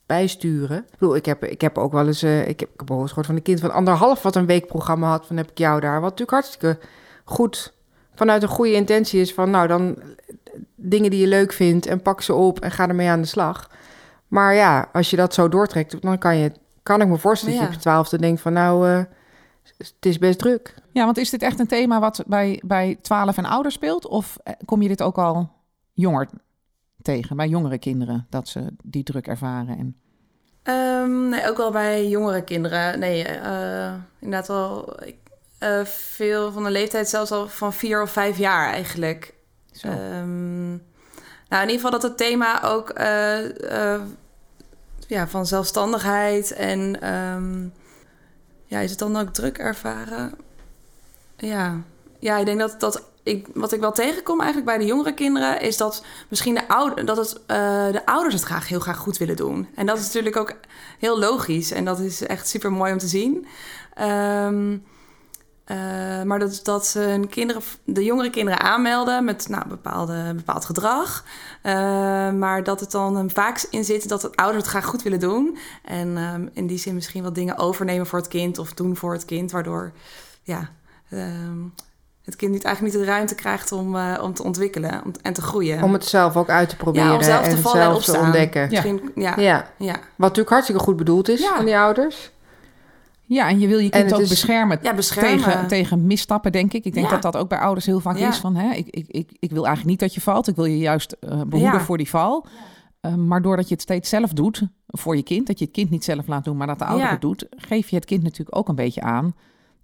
bijsturen? 0.06 0.78
Ik 0.78 1.00
bedoel, 1.00 1.16
ik 1.16 1.26
heb, 1.26 1.44
ik 1.46 1.62
heb 1.62 1.78
ook 1.78 1.92
wel 1.92 2.08
eens, 2.08 2.24
eh, 2.24 2.48
ik, 2.48 2.60
heb, 2.60 2.70
ik 2.74 2.80
heb 2.80 2.92
ook 2.92 3.00
eens 3.00 3.08
gehoord 3.10 3.26
van 3.28 3.36
een 3.36 3.42
kind 3.42 3.60
van 3.60 3.72
anderhalf 3.72 4.22
wat 4.22 4.36
een 4.36 4.46
weekprogramma 4.46 5.10
had. 5.10 5.26
Van 5.26 5.38
heb 5.38 5.50
ik 5.52 5.58
jou 5.58 5.80
daar. 5.80 6.02
Wat 6.02 6.02
natuurlijk 6.02 6.32
hartstikke 6.32 6.78
goed 7.24 7.74
vanuit 8.16 8.44
een 8.44 8.50
goede 8.50 8.74
intentie 8.74 9.22
is 9.22 9.34
van 9.34 9.50
nou 9.50 9.68
dan 9.68 9.96
dingen 10.76 11.10
die 11.12 11.20
je 11.20 11.28
leuk 11.28 11.54
vindt 11.54 11.86
en 11.86 12.02
pak 12.02 12.22
ze 12.22 12.34
op 12.34 12.60
en 12.60 12.72
ga 12.72 12.88
ermee 12.88 13.10
aan 13.10 13.22
de 13.22 13.28
slag. 13.28 13.70
Maar 14.28 14.54
ja, 14.54 14.90
als 14.94 15.10
je 15.10 15.16
dat 15.16 15.34
zo 15.34 15.50
doortrekt, 15.50 16.02
dan 16.02 16.18
kan 16.18 16.38
je, 16.38 16.52
kan 16.84 17.02
ik 17.02 17.08
me 17.08 17.18
voorstellen 17.18 17.54
dat 17.56 17.64
je 17.64 17.70
Ja. 17.70 17.76
op 17.76 17.82
je 17.84 17.90
twaalfde 17.90 18.18
denkt 18.20 18.42
van 18.42 18.54
nou, 18.54 18.90
eh, 18.90 19.00
het 19.78 19.96
is 20.00 20.18
best 20.18 20.40
druk. 20.40 20.76
ja, 20.92 21.06
want 21.06 21.18
is 21.18 21.30
dit 21.30 21.42
echt 21.42 21.60
een 21.60 21.68
thema 21.68 22.00
wat 22.00 22.24
bij, 22.28 22.62
bij 22.66 22.98
12 23.02 23.38
en 23.38 23.46
ouder 23.46 23.72
speelt? 23.72 24.08
Of 24.08 24.38
eh, 24.44 24.54
kom 24.66 24.82
je 24.82 24.88
dit 24.88 25.02
ook 25.02 25.18
al 25.18 25.52
jonger 25.94 26.30
tegen, 27.02 27.36
bij 27.36 27.48
jongere 27.48 27.78
kinderen, 27.78 28.28
dat 28.30 28.48
ze 28.48 28.76
die 28.84 29.04
druk 29.04 29.28
ervaren? 29.28 29.78
En... 29.78 29.96
Ehm, 30.64 31.30
nee, 31.30 31.50
ook 31.50 31.58
wel 31.58 31.72
bij 31.72 32.08
jongere 32.08 32.44
kinderen. 32.44 33.00
Nee, 33.00 33.24
eh, 33.24 33.94
inderdaad 34.20 34.48
wel 34.48 35.04
ik, 35.06 35.18
eh, 35.58 35.86
veel 35.86 36.52
van 36.52 36.64
de 36.64 36.72
leeftijd, 36.72 37.10
zelfs 37.10 37.32
al 37.32 37.48
van 37.48 37.74
vier 37.74 38.02
of 38.02 38.12
vijf 38.12 38.38
jaar 38.38 38.74
eigenlijk. 38.74 39.34
Zo. 39.72 39.88
Ehm, 39.88 40.70
nou, 41.50 41.64
in 41.64 41.70
ieder 41.70 41.76
geval 41.76 41.92
dat 41.92 42.02
het 42.02 42.18
thema 42.18 42.64
ook 42.64 42.90
eh, 42.90 43.94
eh, 43.94 44.02
ja, 45.08 45.28
van 45.28 45.46
zelfstandigheid 45.46 46.52
en 46.52 47.02
ehm, 47.02 47.68
ja, 48.68 48.80
is 48.80 48.90
het 48.90 49.00
dan 49.00 49.18
ook 49.18 49.30
druk 49.30 49.58
ervaren? 49.58 50.34
Ja, 51.38 51.82
ja 52.20 52.38
ik 52.38 52.46
denk 52.46 52.60
dat, 52.60 52.80
dat 52.80 53.04
ik, 53.24 53.48
wat 53.54 53.72
ik 53.72 53.80
wel 53.80 53.92
tegenkom 53.92 54.38
eigenlijk 54.38 54.66
bij 54.66 54.78
de 54.78 54.86
jongere 54.86 55.14
kinderen... 55.14 55.62
is 55.62 55.78
dat 55.78 56.04
misschien 56.28 56.54
de, 56.54 56.68
ouder, 56.68 57.06
dat 57.06 57.18
het, 57.18 57.42
eh, 57.46 57.92
de 57.92 58.06
ouders 58.06 58.34
het 58.34 58.44
graag 58.44 58.68
heel 58.68 58.80
graag 58.80 58.98
goed 58.98 59.18
willen 59.18 59.36
doen. 59.36 59.68
En 59.76 59.86
dat 59.86 59.98
is 59.98 60.06
natuurlijk 60.06 60.38
ook 60.38 60.54
heel 61.00 61.20
logisch. 61.20 61.72
En 61.72 61.86
dat 61.86 62.00
is 62.00 62.22
echt 62.22 62.48
super 62.48 62.72
mooi 62.72 62.92
om 62.92 62.98
te 62.98 63.08
zien. 63.08 63.48
Ehm, 63.94 64.78
eh, 65.68 65.78
maar 66.24 66.40
dat, 66.40 66.60
dat 66.64 66.88
ze 66.88 67.00
hun 67.00 67.30
kinderen, 67.30 67.62
de 67.84 68.04
jongere 68.04 68.30
kinderen 68.30 68.60
aanmelden 68.60 69.26
met 69.26 69.48
nou, 69.50 69.68
bepaalde, 69.68 70.34
bepaald 70.36 70.66
gedrag. 70.66 71.24
Eh, 71.62 71.74
maar 72.32 72.64
dat 72.64 72.80
het 72.80 72.92
dan 72.92 73.16
hem 73.16 73.30
vaak 73.30 73.66
in 73.70 73.84
zit 73.84 74.10
dat 74.10 74.22
het 74.22 74.36
ouders 74.36 74.64
het 74.64 74.72
graag 74.72 74.86
goed 74.86 75.04
willen 75.04 75.20
doen. 75.20 75.58
En 75.84 76.18
ehm, 76.18 76.48
in 76.54 76.68
die 76.68 76.78
zin 76.78 76.94
misschien 76.94 77.24
wat 77.24 77.36
dingen 77.36 77.58
overnemen 77.58 78.08
voor 78.08 78.20
het 78.20 78.28
kind 78.28 78.58
of 78.58 78.74
doen 78.74 78.96
voor 78.96 79.14
het 79.14 79.26
kind. 79.26 79.52
Waardoor 79.52 79.92
ja, 80.44 80.70
ehm, 81.10 81.64
het 82.24 82.36
kind 82.36 82.52
niet, 82.52 82.64
eigenlijk 82.64 82.96
niet 82.96 83.06
de 83.06 83.12
ruimte 83.12 83.36
krijgt 83.36 83.72
om, 83.72 83.96
uh, 83.96 84.20
om 84.22 84.34
te 84.34 84.44
ontwikkelen 84.44 85.02
om, 85.06 85.12
en 85.22 85.34
te 85.34 85.42
groeien. 85.42 85.84
Om 85.84 85.94
het 85.94 86.06
zelf 86.06 86.36
ook 86.36 86.50
uit 86.50 86.70
te 86.70 86.76
proberen 86.76 87.08
Ja, 87.08 87.16
om 87.16 87.24
zelf 87.24 87.44
te 87.44 87.50
en 87.50 87.58
zelf 87.58 88.04
te 88.04 88.18
ontdekken. 88.18 88.62
Ja. 88.62 88.68
Misschien, 88.68 89.12
ja, 89.16 89.34
ja. 89.36 89.42
Ja. 89.42 89.68
Ja. 89.78 89.94
wat 89.94 90.02
natuurlijk 90.16 90.50
hartstikke 90.50 90.82
goed 90.82 90.98
bedoeld 90.98 91.30
is 91.30 91.40
Ja. 91.40 91.56
van 91.56 91.66
die 91.66 91.78
ouders. 91.78 92.32
Ja, 93.30 93.50
en 93.50 93.60
je 93.60 93.68
wil 93.68 93.80
je 93.80 93.90
kind 93.90 94.14
ook 94.14 94.20
is- 94.22 94.30
beschermen 94.30 94.80
beschermen. 94.96 95.38
tegen, 95.44 95.68
tegen 95.68 96.06
misstappen, 96.08 96.52
denk 96.52 96.74
ik. 96.74 96.86
Ik 96.86 96.94
denk 96.94 97.06
Ja. 97.06 97.12
dat 97.12 97.22
dat 97.22 97.38
ook 97.38 97.50
bij 97.50 97.60
ouders 97.60 97.86
heel 97.86 98.00
vaak 98.00 98.18
Ja. 98.18 98.28
is 98.28 98.38
van... 98.38 98.56
Hè, 98.56 98.74
ik, 98.74 98.88
ik, 98.90 99.06
ik, 99.08 99.30
ik 99.40 99.50
wil 99.52 99.66
eigenlijk 99.66 99.86
niet 99.90 100.00
dat 100.00 100.14
je 100.14 100.22
valt. 100.22 100.48
Ik 100.48 100.56
wil 100.56 100.66
je 100.66 100.78
juist 100.78 101.12
eh, 101.12 101.30
behoeden 101.30 101.60
Ja. 101.80 101.80
voor 101.80 101.98
die 101.98 102.10
val. 102.10 102.46
Eh, 103.02 103.14
maar 103.16 103.42
doordat 103.42 103.68
je 103.68 103.74
het 103.74 103.84
steeds 103.84 104.10
zelf 104.10 104.32
doet 104.34 104.62
voor 104.88 105.16
je 105.16 105.24
kind... 105.24 105.48
dat 105.48 105.60
je 105.60 105.66
het 105.66 105.74
kind 105.74 105.90
niet 105.90 106.04
zelf 106.04 106.28
laat 106.28 106.44
doen, 106.44 106.58
maar 106.58 106.68
dat 106.68 106.80
de 106.80 106.86
ouder 106.86 107.06
Ja. 107.06 107.12
het 107.12 107.22
doet... 107.22 107.46
geef 107.50 107.90
je 107.90 107.96
het 107.96 108.06
kind 108.06 108.24
natuurlijk 108.24 108.58
ook 108.58 108.68
een 108.68 108.76
beetje 108.76 109.02
aan 109.02 109.34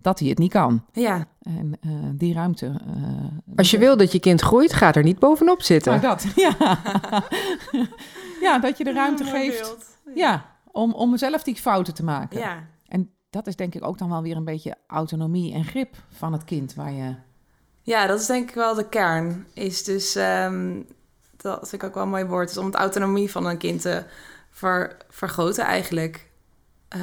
dat 0.02 0.20
hij 0.20 0.30
het 0.30 0.38
niet 0.38 0.52
kan. 0.52 0.86
ja. 0.94 1.26
En 1.42 1.78
eh, 1.82 1.90
die 2.14 2.34
ruimte... 2.34 2.82
Als 3.56 3.72
je 3.72 3.78
wil 3.78 3.98
dat 3.98 4.12
je 4.12 4.20
kind 4.20 4.42
groeit, 4.42 4.74
gaat 4.74 4.96
er 4.96 5.04
niet 5.04 5.20
bovenop 5.20 5.62
zitten. 5.62 5.92
Nou, 5.92 6.02
dat, 6.02 6.26
ja. 6.46 6.80
ja, 8.42 8.60
dat 8.60 8.78
je 8.78 8.84
de 8.84 8.94
ruimte 8.94 9.24
geeft 9.24 9.76
ja, 10.16 10.46
om, 10.72 10.94
om 10.94 11.18
zelf 11.18 11.44
die 11.44 11.56
fouten 11.56 11.94
te 11.94 12.04
maken. 12.04 12.40
Ja. 12.40 12.72
Dat 13.34 13.48
is 13.48 13.56
denk 13.56 13.75
ik 13.75 13.86
ook 13.86 13.98
dan 13.98 14.10
wel 14.10 14.22
weer 14.22 14.36
een 14.36 14.44
beetje 14.44 14.75
autonomie 14.88 15.54
en 15.54 15.66
grip 15.66 15.96
van 16.10 16.34
het 16.34 16.44
kind 16.44 16.74
waar 16.74 16.92
je... 16.92 17.16
Ja, 17.82 18.08
dat 18.08 18.20
is 18.20 18.25
denk 18.25 18.50
ik 18.50 18.56
wel 18.56 18.75
de 18.75 18.90
kern. 18.90 19.48
Is 19.54 19.84
dus, 19.84 20.16
ehm, 20.16 20.82
dat 21.38 21.70
vind 21.70 21.82
ik 21.82 21.88
ook 21.88 21.94
wel 21.94 22.04
een 22.04 22.10
mooi 22.10 22.25
woord, 22.25 22.50
is 22.50 22.58
om 22.58 22.66
het 22.66 22.75
autonomie 22.75 23.32
van 23.32 23.46
een 23.46 23.58
kind 23.58 23.82
te 23.82 24.04
ver, 24.50 24.98
vergroten 25.10 25.63
eigenlijk. 25.63 26.30
Eh, 26.88 27.02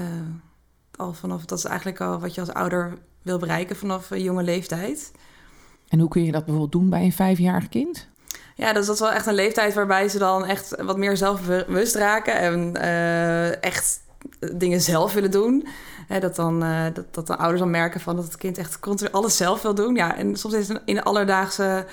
al 0.97 1.13
vanaf, 1.13 1.45
dat 1.45 1.59
is 1.59 1.65
eigenlijk 1.65 2.01
al 2.01 2.21
wat 2.21 2.35
je 2.35 2.41
als 2.41 2.53
ouder 2.53 2.99
wil 3.23 3.39
bereiken 3.39 3.77
vanaf 3.77 4.11
een 4.11 4.23
jonge 4.23 4.43
leeftijd. 4.43 5.13
En 5.89 5.99
hoe 5.99 6.09
kun 6.09 6.25
je 6.25 6.33
dat 6.33 6.45
bijvoorbeeld 6.45 6.73
doen 6.73 6.91
bij 6.91 7.05
een 7.05 7.13
vijfjarig 7.13 7.69
kind? 7.69 8.09
Ja, 8.55 8.73
dus 8.73 8.87
dat 8.87 8.95
is 8.95 9.01
wel 9.01 9.13
echt 9.13 9.27
een 9.27 9.35
leeftijd 9.35 9.75
waarbij 9.75 10.09
ze 10.09 10.19
dan 10.19 10.45
echt 10.45 10.83
wat 10.83 10.97
meer 10.97 11.17
zelfbewust 11.17 11.95
raken 11.95 12.35
en 12.35 12.77
eh, 12.77 13.63
echt 13.65 14.01
dingen 14.55 14.81
zelf 14.81 15.13
willen 15.13 15.31
doen. 15.31 15.67
Hè, 16.11 16.21
dat, 16.21 16.37
dan, 16.37 16.63
eh, 16.63 16.85
dat, 16.93 17.05
dat 17.11 17.27
de 17.27 17.37
ouders 17.37 17.61
dan 17.61 17.71
merken 17.71 18.01
van 18.01 18.17
dat 18.17 18.25
het 18.25 18.37
kind 18.37 18.59
echt 18.59 18.81
continu 18.81 19.11
alles 19.13 19.37
zelf 19.37 19.63
wil 19.63 19.75
doen. 19.75 19.95
Ja, 19.95 20.17
en 20.17 20.37
soms 20.37 20.55
is 20.55 20.69
het 20.69 20.81
in 20.85 20.95
de 20.95 21.05
alledaagse 21.05 21.87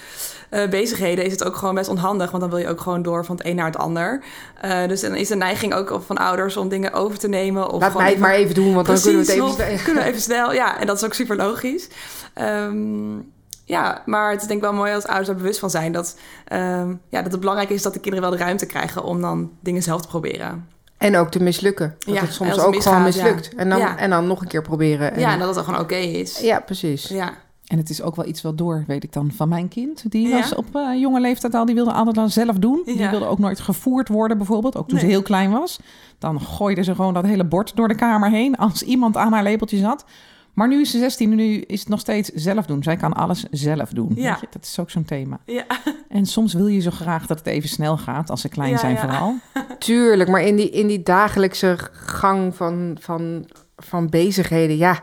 eh, 0.50 0.70
bezigheden 0.70 1.26
is 1.26 1.32
het 1.32 1.44
ook 1.44 1.56
gewoon 1.56 1.76
best 1.76 1.90
onhandig, 1.90 2.30
want 2.30 2.42
dan 2.42 2.52
wil 2.52 2.60
je 2.60 2.68
ook 2.68 2.82
gewoon 2.82 3.02
door 3.02 3.26
van 3.26 3.36
het 3.36 3.46
een 3.46 3.56
naar 3.56 3.66
het 3.66 3.78
ander. 3.78 4.24
Eh, 4.62 4.88
dus 4.88 5.02
dan 5.02 5.16
is 5.16 5.28
de 5.28 5.36
neiging 5.36 5.74
ook 5.74 6.02
van 6.06 6.18
ouders 6.18 6.58
om 6.58 6.70
dingen 6.70 6.94
over 6.94 7.18
te 7.18 7.28
nemen. 7.28 7.70
Of 7.70 7.82
Laat 7.82 7.94
mij 7.94 8.04
het 8.04 8.12
even- 8.12 8.22
maar 8.22 8.34
even 8.34 8.56
doen, 8.56 8.74
want 8.74 8.88
dan 8.88 9.02
kunnen 9.02 9.26
we 9.26 9.32
het 9.32 9.42
even... 9.42 9.74
nog, 9.74 9.84
kunnen 9.84 10.04
we 10.04 10.10
even 10.10 10.22
snel. 10.22 10.54
Ja, 10.54 10.80
en 10.80 10.88
dat 10.88 10.98
is 10.98 11.04
ook 11.06 11.14
super 11.14 11.36
logisch. 11.36 11.88
Ehm, 12.34 13.18
ja, 13.66 14.02
maar 14.06 14.32
het 14.32 14.42
is 14.42 14.48
denk 14.48 14.60
ik 14.60 14.66
wel 14.66 14.76
mooi 14.76 14.94
als 14.94 15.06
ouders 15.06 15.30
er 15.30 15.36
bewust 15.36 15.60
van 15.60 15.70
zijn... 15.70 15.92
Dat, 15.92 16.18
ehm, 16.46 16.90
ja, 17.10 17.22
dat 17.22 17.32
het 17.32 17.40
belangrijk 17.40 17.70
is 17.70 17.82
dat 17.82 17.94
de 17.94 18.00
kinderen 18.00 18.30
wel 18.30 18.38
de 18.38 18.44
ruimte 18.44 18.66
krijgen... 18.66 19.04
om 19.04 19.22
dan 19.22 19.52
dingen 19.60 19.84
zelf 19.84 20.02
te 20.02 20.08
proberen. 20.08 20.76
En 20.98 21.16
ook 21.18 21.30
te 21.32 21.44
mislukken. 21.44 21.96
Dat 22.00 22.16
Ja, 22.16 22.22
het 22.22 22.34
soms 22.34 22.50
het 22.50 22.60
ook 22.60 22.82
gewoon 22.82 22.98
ja. 22.98 23.04
mislukt. 23.04 23.56
En, 23.56 23.70
dan, 23.70 23.80
Ja. 23.80 23.98
en 23.98 24.10
dan 24.10 24.28
nog 24.28 24.42
een 24.42 24.48
keer 24.48 24.62
proberen. 24.62 25.14
En, 25.14 25.20
Ja, 25.20 25.32
en 25.32 25.38
dat 25.38 25.48
het 25.48 25.56
dan 25.56 25.64
gewoon 25.66 25.80
oké 25.80 25.96
is. 25.96 26.40
ja, 26.40 26.60
precies. 26.60 27.08
Ja. 27.08 27.34
En 27.68 27.78
het 27.78 27.90
is 27.90 28.02
ook 28.02 28.16
wel 28.16 28.26
iets 28.26 28.42
wel 28.42 28.56
door, 28.56 28.84
weet 28.88 29.04
ik 29.04 29.14
dan, 29.14 29.32
van 29.36 29.50
mijn 29.50 29.68
kind. 29.68 30.12
Die 30.12 30.28
Ja. 30.28 30.38
was 30.40 30.56
op 30.56 30.76
eh, 30.76 31.00
jonge 31.00 31.20
leeftijd 31.20 31.54
al, 31.54 31.66
die 31.66 31.76
wilde 31.76 31.92
altijd 31.92 32.16
dan 32.16 32.30
zelf 32.30 32.56
doen. 32.56 32.82
Die 32.86 33.10
wilde 33.10 33.26
ook 33.26 33.40
nooit 33.40 33.60
gevoerd 33.60 34.08
worden 34.08 34.38
bijvoorbeeld, 34.38 34.76
ook 34.78 34.88
toen 34.90 35.00
ze 35.00 35.06
heel 35.06 35.22
klein 35.22 35.52
was. 35.52 35.80
Dan 36.20 36.42
gooide 36.42 36.84
ze 36.84 36.96
gewoon 36.96 37.14
dat 37.14 37.26
hele 37.26 37.44
bord 37.46 37.76
door 37.76 37.88
de 37.88 37.96
kamer 37.96 38.30
heen 38.30 38.56
als 38.58 38.84
iemand 38.84 39.18
aan 39.18 39.34
haar 39.34 39.44
lepeltje 39.44 39.78
zat. 39.78 40.06
Maar 40.58 40.68
nu 40.68 40.82
is 40.82 40.92
ze 40.92 40.98
16 40.98 41.32
en 41.32 41.38
nu 41.38 41.60
is 41.62 41.80
het 41.80 41.90
nog 41.90 42.00
steeds 42.00 42.30
zelf 42.30 42.66
doen. 42.66 42.84
Zij 42.84 42.96
kan 42.96 43.14
alles 43.14 43.46
zelf 43.52 43.90
doen. 43.90 44.12
Ja. 44.16 44.32
Weet 44.32 44.40
je? 44.40 44.48
Dat 44.50 44.64
is 44.64 44.80
ook 44.80 44.90
zo'n 44.90 45.06
thema. 45.06 45.40
Ja. 45.46 45.64
En 46.10 46.26
soms 46.26 46.54
wil 46.54 46.68
je 46.68 46.80
zo 46.80 46.90
graag 46.92 47.26
dat 47.26 47.38
het 47.38 47.48
even 47.48 47.70
snel 47.70 47.98
gaat, 47.98 48.30
als 48.30 48.42
ze 48.42 48.50
klein 48.50 48.70
Ja, 48.72 48.78
zijn 48.78 48.94
ja. 48.94 49.00
vooral. 49.00 49.36
Tuurlijk, 49.80 50.30
maar 50.30 50.42
in 50.42 50.56
die, 50.56 50.70
in 50.70 50.88
die 50.88 51.04
dagelijkse 51.04 51.76
gang 51.92 52.56
van, 52.56 52.98
van, 53.00 53.46
van 53.76 54.10
bezigheden, 54.10 54.78
ja... 54.78 55.00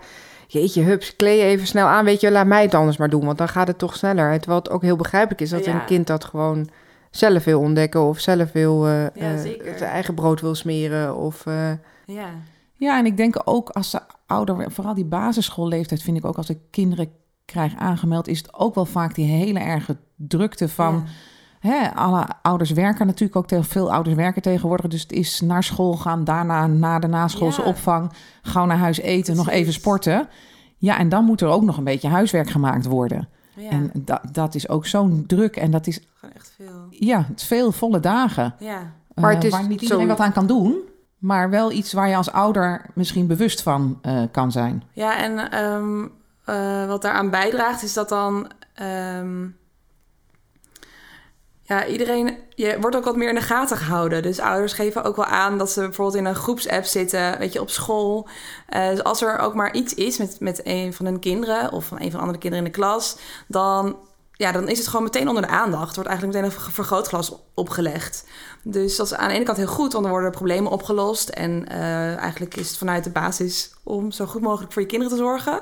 Jeetje, 0.47 0.83
hups, 0.83 1.17
kleed 1.17 1.39
je 1.41 1.45
even 1.47 1.67
snel 1.67 1.87
aan. 1.87 2.05
Weet 2.05 2.21
je, 2.21 2.31
laat 2.31 2.47
mij 2.47 2.63
het 2.63 2.75
anders 2.75 2.97
maar 2.97 3.11
doen, 3.11 3.25
want 3.25 3.39
dan 3.39 3.49
gaat 3.49 3.67
het 3.67 3.79
toch 3.79 3.97
sneller. 3.97 4.39
Terwijl 4.39 4.59
het 4.63 4.71
ook 4.71 4.83
heel 4.83 4.97
begrijpelijk 4.97 5.41
is 5.41 5.51
dat 5.51 5.65
Ja. 5.65 5.75
een 5.75 5.85
kind 5.85 6.07
dat 6.07 6.25
gewoon 6.25 6.69
zelf 7.11 7.45
wil 7.45 7.61
ontdekken... 7.61 8.03
of 8.03 8.21
zelf 8.21 8.53
wil 8.53 8.87
eh, 8.87 9.05
eh, 9.07 9.41
zeker. 9.41 9.79
zijn 9.79 9.91
eigen 9.91 10.15
brood 10.15 10.41
wil 10.41 10.55
smeren. 10.55 11.17
Of, 11.17 11.47
eh, 11.47 11.71
Ja. 12.07 12.29
Ja, 12.77 12.99
en 12.99 13.07
ik 13.07 13.17
denk 13.17 13.41
ook 13.45 13.69
als 13.69 13.91
ze 13.91 14.01
ouder, 14.35 14.73
vooral 14.73 14.95
die 14.95 15.05
basisschoolleeftijd, 15.05 16.03
vind 16.03 16.17
ik 16.17 16.25
ook 16.25 16.37
als 16.37 16.49
ik 16.51 16.59
kinderen 16.71 17.09
krijg 17.45 17.75
aangemeld, 17.77 18.29
is 18.29 18.39
het 18.39 18.55
ook 18.55 18.75
wel 18.75 18.85
vaak 18.85 19.15
die 19.15 19.25
hele 19.27 19.59
erge 19.59 19.97
drukte 20.17 20.69
van. 20.69 21.05
Hè, 21.61 21.95
alle 21.95 22.27
ouders 22.43 22.71
werken 22.71 23.07
natuurlijk 23.07 23.37
ook, 23.53 23.65
veel 23.65 23.93
ouders 23.93 24.17
werken 24.17 24.43
tegenwoordig. 24.43 24.87
Dus 24.91 25.03
het 25.03 25.13
is 25.13 25.41
naar 25.41 25.63
school 25.65 25.93
gaan, 25.97 26.25
daarna 26.25 26.67
na 26.67 26.99
de 26.99 27.07
naschoolse 27.07 27.61
Ja. 27.63 27.67
opvang, 27.69 28.13
gauw 28.43 28.65
naar 28.67 28.79
huis 28.79 28.99
eten, 29.01 29.37
nog 29.37 29.49
even 29.49 29.73
sporten. 29.73 30.29
Ja, 30.77 30.99
en 30.99 31.09
dan 31.09 31.25
moet 31.25 31.41
er 31.41 31.49
ook 31.49 31.63
nog 31.63 31.77
een 31.77 31.85
beetje 31.85 32.09
huiswerk 32.09 32.51
gemaakt 32.51 32.87
worden. 32.87 33.29
Ja. 33.57 33.71
En 33.71 33.91
dat, 33.95 34.21
dat 34.33 34.55
is 34.55 34.69
ook 34.69 34.87
zo'n 34.87 35.25
druk. 35.27 35.57
En 35.57 35.71
dat 35.71 35.87
is, 35.87 36.01
Gewoon 36.15 36.35
echt 36.35 36.53
veel. 36.57 36.87
ja, 36.91 37.27
veel 37.37 37.73
volle 37.73 38.01
dagen. 38.01 38.55
Ja. 38.59 38.93
Maar 39.15 39.31
eh, 39.31 39.37
het 39.37 39.45
is 39.45 39.51
waar 39.53 39.69
niet 39.69 39.79
zo- 39.79 39.85
iedereen 39.85 40.07
wat 40.07 40.21
aan 40.21 40.33
kan 40.33 40.47
doen. 40.47 40.75
Maar 41.25 41.51
wel 41.51 41.71
iets 41.73 41.93
waar 41.93 42.09
je 42.09 42.17
als 42.17 42.33
ouder 42.33 42.87
misschien 42.95 43.27
bewust 43.27 43.63
van 43.63 43.99
eh, 44.03 44.23
kan 44.33 44.53
zijn. 44.53 44.83
Ja, 44.93 45.17
en 45.17 45.51
ehm, 45.51 46.07
eh, 46.45 46.87
wat 46.87 47.03
daaraan 47.03 47.31
bijdraagt 47.31 47.83
is 47.83 47.93
dat 47.93 48.09
dan... 48.09 48.51
ehm, 48.75 49.47
ja, 51.63 51.87
iedereen... 51.87 52.39
Je 52.55 52.77
wordt 52.81 52.97
ook 52.97 53.05
wat 53.05 53.17
meer 53.17 53.29
in 53.29 53.35
de 53.35 53.41
gaten 53.41 53.77
gehouden. 53.77 54.23
Dus 54.23 54.41
ouders 54.41 54.73
geven 54.73 55.05
ook 55.05 55.17
wel 55.17 55.25
aan 55.25 55.59
dat 55.59 55.71
ze 55.71 55.81
bijvoorbeeld 55.81 56.17
in 56.17 56.25
een 56.25 56.35
groepsapp 56.35 56.85
zitten, 56.85 57.39
weet 57.39 57.53
je, 57.53 57.61
op 57.61 57.71
school. 57.71 58.29
Eh, 58.69 58.89
dus 58.89 59.03
als 59.03 59.23
er 59.23 59.39
ook 59.39 59.55
maar 59.55 59.75
iets 59.75 59.95
is 59.95 60.19
met, 60.19 60.37
met 60.41 60.61
een 60.65 60.95
van 60.95 61.07
hun 61.07 61.21
kinderen 61.21 61.73
of 61.73 61.85
van 61.85 62.01
een 62.01 62.11
van 62.11 62.13
de 62.13 62.19
andere 62.19 62.39
kinderen 62.39 62.67
in 62.67 62.73
de 62.73 62.79
klas, 62.79 63.17
dan, 63.49 63.97
ja, 64.37 64.53
dan 64.53 64.69
is 64.69 64.79
het 64.79 64.87
gewoon 64.87 65.03
meteen 65.03 65.29
onder 65.29 65.43
de 65.43 65.49
aandacht. 65.49 65.89
Er 65.89 65.95
wordt 65.95 66.09
eigenlijk 66.09 66.39
meteen 66.39 66.51
een 66.57 66.63
ver- 66.63 66.73
vergrootglas 66.73 67.35
opgelegd. 67.55 68.25
Dus 68.63 68.97
dat 68.97 69.07
is 69.07 69.15
aan 69.15 69.29
de 69.29 69.35
ene 69.35 69.45
kant 69.45 69.57
heel 69.57 69.67
goed, 69.67 69.93
want 69.93 70.05
dan 70.05 70.13
worden 70.13 70.31
problemen 70.31 70.73
opgelost. 70.73 71.29
En 71.29 71.69
eh, 71.69 72.17
eigenlijk 72.17 72.57
is 72.57 72.69
het 72.69 72.79
vanuit 72.79 73.05
de 73.05 73.11
basis 73.11 73.75
om 73.83 74.11
zo 74.11 74.27
goed 74.27 74.43
mogelijk 74.43 74.73
voor 74.73 74.83
je 74.83 74.89
kinderen 74.89 75.17
te 75.17 75.23
zorgen. 75.23 75.61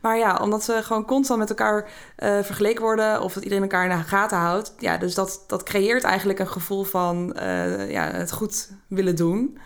Maar 0.00 0.18
ja, 0.18 0.36
omdat 0.36 0.64
ze 0.64 0.80
gewoon 0.82 1.04
constant 1.04 1.38
met 1.38 1.48
elkaar 1.48 1.90
eh, 2.16 2.42
vergeleken 2.42 2.82
worden 2.82 3.22
of 3.22 3.32
dat 3.32 3.42
iedereen 3.42 3.64
elkaar 3.64 3.90
in 3.90 3.96
de 3.96 4.04
gaten 4.04 4.38
houdt. 4.38 4.74
Ja, 4.78 4.96
dus 4.96 5.14
dat, 5.14 5.44
dat 5.46 5.62
creëert 5.62 6.02
eigenlijk 6.02 6.38
een 6.38 6.48
gevoel 6.48 6.84
van 6.84 7.32
eh, 7.32 7.90
ja, 7.90 8.10
het 8.10 8.32
goed 8.32 8.70
willen 8.88 9.16
doen. 9.16 9.58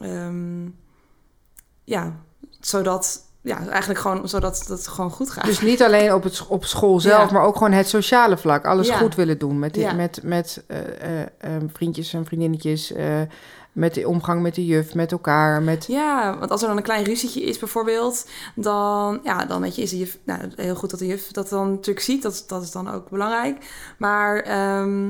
Ehm, 0.00 0.68
ja, 1.84 2.12
zodat, 2.60 3.20
ja, 3.44 3.66
eigenlijk 3.68 4.00
gewoon 4.00 4.28
zodat 4.28 4.66
het 4.68 4.88
gewoon 4.88 5.10
goed 5.10 5.30
gaat. 5.30 5.44
Dus 5.44 5.60
niet 5.60 5.82
alleen 5.82 6.14
op, 6.14 6.22
het, 6.22 6.46
op 6.48 6.64
school 6.64 7.00
zelf, 7.00 7.26
Ja. 7.30 7.32
maar 7.32 7.42
ook 7.46 7.56
gewoon 7.56 7.72
het 7.72 7.88
sociale 7.88 8.36
vlak. 8.36 8.64
Alles 8.64 8.88
Ja. 8.88 8.96
goed 8.96 9.14
willen 9.14 9.38
doen 9.38 9.58
met, 9.58 9.74
die- 9.74 9.82
Ja. 9.82 9.92
met, 9.92 10.20
met 10.22 10.64
eh, 10.66 10.78
eh, 11.20 11.20
eh, 11.38 11.50
vriendjes 11.72 12.12
en 12.12 12.24
vriendinnetjes. 12.26 12.92
met 13.72 13.94
de 13.94 14.08
omgang 14.08 14.42
met 14.42 14.54
de 14.54 14.66
juf, 14.66 14.94
met 14.94 15.12
elkaar. 15.12 15.62
Met... 15.62 15.84
Ja, 15.88 16.38
want 16.38 16.50
als 16.50 16.62
er 16.62 16.68
dan 16.68 16.76
een 16.76 16.82
klein 16.82 17.04
ruzietje 17.04 17.42
is 17.42 17.58
bijvoorbeeld, 17.58 18.28
dan, 18.54 19.20
ja, 19.22 19.44
dan 19.44 19.60
weet 19.60 19.76
je, 19.76 19.82
is 19.82 19.90
de 19.90 19.98
juf, 19.98 20.18
nou, 20.24 20.40
heel 20.56 20.74
goed 20.74 20.90
dat 20.90 20.98
de 20.98 21.06
juf 21.06 21.26
dat 21.32 21.48
dan 21.48 21.70
natuurlijk 21.70 22.04
ziet, 22.04 22.22
dat, 22.22 22.44
dat 22.46 22.62
is 22.62 22.70
dan 22.70 22.90
ook 22.90 23.10
belangrijk. 23.10 23.66
Maar 23.98 24.36
ehm, 24.40 25.08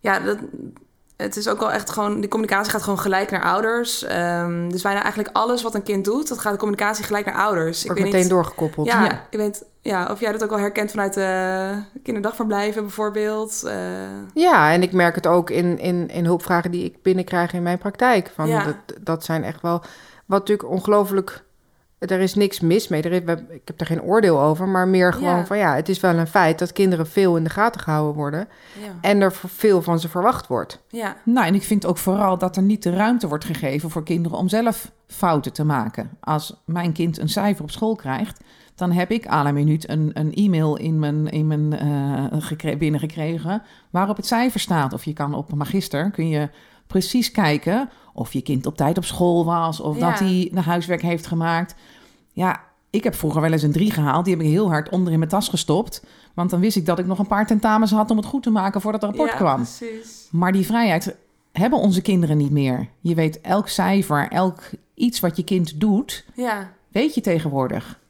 ja, 0.00 0.20
dat, 0.20 0.38
het 1.16 1.36
is 1.36 1.48
ook 1.48 1.58
wel 1.60 1.72
echt 1.72 1.90
gewoon, 1.90 2.20
die 2.20 2.28
communicatie 2.28 2.70
gaat 2.72 2.82
gewoon 2.82 2.98
gelijk 2.98 3.30
naar 3.30 3.42
ouders. 3.42 4.02
Ehm, 4.04 4.68
dus 4.68 4.82
bijna 4.82 5.02
eigenlijk 5.02 5.36
alles 5.36 5.62
wat 5.62 5.74
een 5.74 5.82
kind 5.82 6.04
doet, 6.04 6.28
dat 6.28 6.38
gaat 6.38 6.52
de 6.52 6.58
communicatie 6.58 7.04
gelijk 7.04 7.26
naar 7.26 7.34
ouders. 7.34 7.82
Wordt 7.84 7.94
weet 7.98 8.04
meteen 8.08 8.20
niet- 8.20 8.30
doorgekoppeld. 8.30 8.86
Ja, 8.86 9.04
Ja. 9.04 9.26
ik 9.30 9.38
weet 9.38 9.64
ja, 9.80 10.08
of 10.10 10.20
jij 10.20 10.32
dat 10.32 10.42
ook 10.42 10.50
wel 10.50 10.58
herkent 10.58 10.90
vanuit 10.90 11.14
de 11.14 11.72
kinderdagverblijven 12.02 12.82
bijvoorbeeld. 12.82 13.62
Eh, 13.66 13.74
Ja, 14.34 14.72
en 14.72 14.82
ik 14.82 14.92
merk 14.92 15.14
het 15.14 15.26
ook 15.26 15.50
in, 15.50 15.78
in, 15.78 16.08
in 16.08 16.24
hulpvragen 16.24 16.70
die 16.70 16.84
ik 16.84 17.02
binnenkrijg 17.02 17.52
in 17.52 17.62
mijn 17.62 17.78
praktijk. 17.78 18.30
Van 18.34 18.48
Ja. 18.48 18.64
dat, 18.64 18.96
dat 19.00 19.24
zijn 19.24 19.44
echt 19.44 19.60
wel... 19.62 19.82
Wat 20.26 20.38
natuurlijk 20.38 20.68
ongelooflijk 20.68 21.44
er 21.98 22.20
is 22.20 22.34
niks 22.34 22.60
mis 22.60 22.88
mee. 22.88 23.02
Er 23.02 23.12
is, 23.12 23.20
ik 23.48 23.60
heb 23.64 23.80
er 23.80 23.86
geen 23.86 24.02
oordeel 24.02 24.40
over, 24.40 24.68
maar 24.68 24.88
meer 24.88 25.12
gewoon 25.12 25.36
Ja. 25.36 25.46
van 25.46 25.58
ja, 25.58 25.74
het 25.74 25.88
is 25.88 26.00
wel 26.00 26.14
een 26.18 26.26
feit 26.26 26.58
dat 26.58 26.72
kinderen 26.72 27.06
veel 27.06 27.36
in 27.36 27.44
de 27.44 27.50
gaten 27.50 27.80
gehouden 27.80 28.14
worden 28.14 28.48
Ja. 28.82 28.90
en 29.00 29.20
er 29.20 29.32
veel 29.46 29.82
van 29.82 30.00
ze 30.00 30.08
verwacht 30.08 30.46
wordt. 30.46 30.82
Ja. 30.88 31.16
Nou, 31.24 31.46
en 31.46 31.54
ik 31.54 31.62
vind 31.62 31.86
ook 31.86 31.98
vooral 31.98 32.38
dat 32.38 32.56
er 32.56 32.62
niet 32.62 32.82
de 32.82 32.90
ruimte 32.90 33.28
wordt 33.28 33.44
gegeven 33.44 33.90
voor 33.90 34.02
kinderen 34.04 34.38
om 34.38 34.48
zelf 34.48 34.90
fouten 35.06 35.52
te 35.52 35.64
maken. 35.64 36.10
Als 36.20 36.62
mijn 36.64 36.92
kind 36.92 37.18
een 37.18 37.28
cijfer 37.28 37.62
op 37.64 37.70
school 37.70 37.96
krijgt, 37.96 38.40
dan 38.74 38.92
heb 38.92 39.10
ik 39.10 39.26
à 39.30 39.42
la 39.42 39.52
minuut 39.52 39.88
een, 39.88 40.10
een 40.14 40.32
e-mail 40.34 40.76
in 40.76 40.98
mijn, 40.98 41.28
in 41.28 41.46
mijn, 41.46 41.72
eh, 41.78 42.24
gekre- 42.42 42.76
binnengekregen 42.76 43.62
waarop 43.90 44.16
het 44.16 44.26
cijfer 44.26 44.60
staat. 44.60 44.92
Of 44.92 45.04
je 45.04 45.12
kan 45.12 45.34
op 45.34 45.54
Magister, 45.54 46.10
kun 46.10 46.28
je 46.28 46.48
precies 46.86 47.30
kijken 47.30 47.90
of 48.12 48.32
je 48.32 48.42
kind 48.42 48.66
op 48.66 48.76
tijd 48.76 48.96
op 48.98 49.04
school 49.04 49.44
was 49.44 49.80
of 49.80 49.98
Ja. 49.98 50.10
dat 50.10 50.18
hij 50.18 50.50
de 50.52 50.60
huiswerk 50.60 51.02
heeft 51.02 51.26
gemaakt. 51.26 51.74
Ja, 52.32 52.60
ik 52.90 53.04
heb 53.04 53.14
vroeger 53.14 53.40
wel 53.40 53.52
eens 53.52 53.62
een 53.62 53.72
drie 53.72 53.90
gehaald. 53.90 54.24
Die 54.24 54.34
heb 54.34 54.42
ik 54.44 54.50
heel 54.50 54.68
hard 54.68 54.88
onder 54.88 55.12
in 55.12 55.18
mijn 55.18 55.30
tas 55.30 55.48
gestopt. 55.48 56.04
Want 56.34 56.50
dan 56.50 56.60
wist 56.60 56.76
ik 56.76 56.86
dat 56.86 56.98
ik 56.98 57.06
nog 57.06 57.18
een 57.18 57.26
paar 57.26 57.46
tentamens 57.46 57.90
had 57.90 58.10
om 58.10 58.16
het 58.16 58.26
goed 58.26 58.42
te 58.42 58.50
maken 58.50 58.80
voordat 58.80 59.00
het 59.02 59.10
rapport 59.10 59.30
ja, 59.32 59.36
kwam. 59.38 59.56
precies. 59.56 60.28
Maar 60.30 60.52
die 60.52 60.66
vrijheid 60.66 61.16
hebben 61.52 61.78
onze 61.78 62.02
kinderen 62.02 62.36
niet 62.36 62.50
meer. 62.50 62.88
Je 63.00 63.14
weet 63.14 63.40
elk 63.40 63.68
cijfer, 63.68 64.28
elk 64.28 64.62
iets 64.94 65.20
wat 65.20 65.36
je 65.36 65.44
kind 65.44 65.80
doet, 65.80 66.24
Ja. 66.34 66.72
weet 66.88 67.14
je 67.14 67.20
tegenwoordig. 67.20 68.00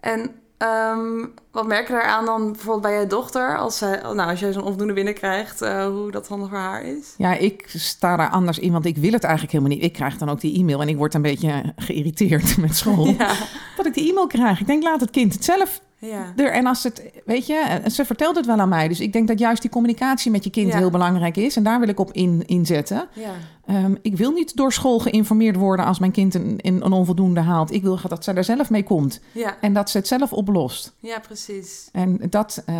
En 0.00 0.30
ehm, 0.64 1.26
wat 1.50 1.66
merk 1.66 1.86
je 1.86 1.92
daaraan 1.92 2.24
dan 2.24 2.52
bijvoorbeeld 2.52 2.82
bij 2.82 3.00
je 3.00 3.06
dochter? 3.06 3.58
Als, 3.58 3.78
zij, 3.78 4.00
nou, 4.02 4.30
als 4.30 4.40
jij 4.40 4.52
zo'n 4.52 4.62
onvoldoende 4.62 4.92
binnenkrijgt, 4.92 5.62
eh 5.62 5.86
hoe 5.86 6.10
dat 6.10 6.28
dan 6.28 6.48
voor 6.48 6.58
haar 6.58 6.84
is? 6.84 7.14
Ja, 7.16 7.34
ik 7.34 7.64
sta 7.68 8.16
daar 8.16 8.30
anders 8.30 8.58
in, 8.58 8.72
want 8.72 8.86
ik 8.86 8.96
wil 8.96 9.12
het 9.12 9.24
eigenlijk 9.24 9.52
helemaal 9.52 9.74
niet. 9.76 9.84
Ik 9.84 9.92
krijg 9.92 10.16
dan 10.16 10.28
ook 10.28 10.40
die 10.40 10.58
e-mail 10.58 10.80
en 10.80 10.88
ik 10.88 10.96
word 10.96 11.14
een 11.14 11.22
beetje 11.22 11.72
geïrriteerd 11.76 12.56
met 12.64 12.76
school. 12.76 13.06
Ja. 13.06 13.32
Dat 13.76 13.86
ik 13.86 13.94
die 13.94 14.10
e-mail 14.10 14.26
krijg. 14.26 14.60
Ik 14.60 14.66
denk, 14.66 14.82
laat 14.82 15.00
het 15.00 15.10
kind 15.10 15.32
het 15.32 15.44
zelf 15.44 15.80
Ja. 16.06 16.32
er. 16.36 16.52
En 16.52 16.66
als 16.66 16.82
het, 16.82 17.02
weet 17.24 17.46
je, 17.46 17.54
en 17.68 17.90
ze 17.90 18.04
vertelt 18.04 18.36
het 18.36 18.46
wel 18.46 18.58
aan 18.58 18.68
mij. 18.68 18.88
Dus 18.88 19.00
ik 19.00 19.12
denk 19.12 19.28
dat 19.28 19.38
juist 19.38 19.62
die 19.62 19.70
communicatie 19.70 20.30
met 20.30 20.44
je 20.44 20.50
kind 20.50 20.72
Ja. 20.72 20.78
heel 20.78 20.90
belangrijk 20.90 21.36
is. 21.36 21.56
En 21.56 21.62
daar 21.62 21.78
wil 21.80 21.88
ik 21.88 22.00
op 22.00 22.12
in, 22.12 22.42
inzetten. 22.46 23.08
Ja. 23.12 23.30
Ehm, 23.66 23.94
ik 24.02 24.16
wil 24.16 24.30
niet 24.30 24.56
door 24.56 24.72
school 24.72 24.98
geïnformeerd 24.98 25.56
worden 25.56 25.84
als 25.86 25.98
mijn 25.98 26.12
kind 26.12 26.34
een, 26.34 26.58
een, 26.62 26.84
een 26.84 26.92
onvoldoende 26.92 27.40
haalt. 27.40 27.72
Ik 27.72 27.82
wil 27.82 27.98
dat 28.08 28.24
ze 28.24 28.32
er 28.32 28.44
zelf 28.44 28.70
mee 28.70 28.82
komt 28.82 29.20
Ja. 29.32 29.56
en 29.60 29.72
dat 29.72 29.90
ze 29.90 29.96
het 29.98 30.06
zelf 30.06 30.32
oplost. 30.32 30.92
ja, 30.98 31.18
precies. 31.18 31.88
En 31.92 32.20
dat, 32.30 32.62
eh, 32.66 32.76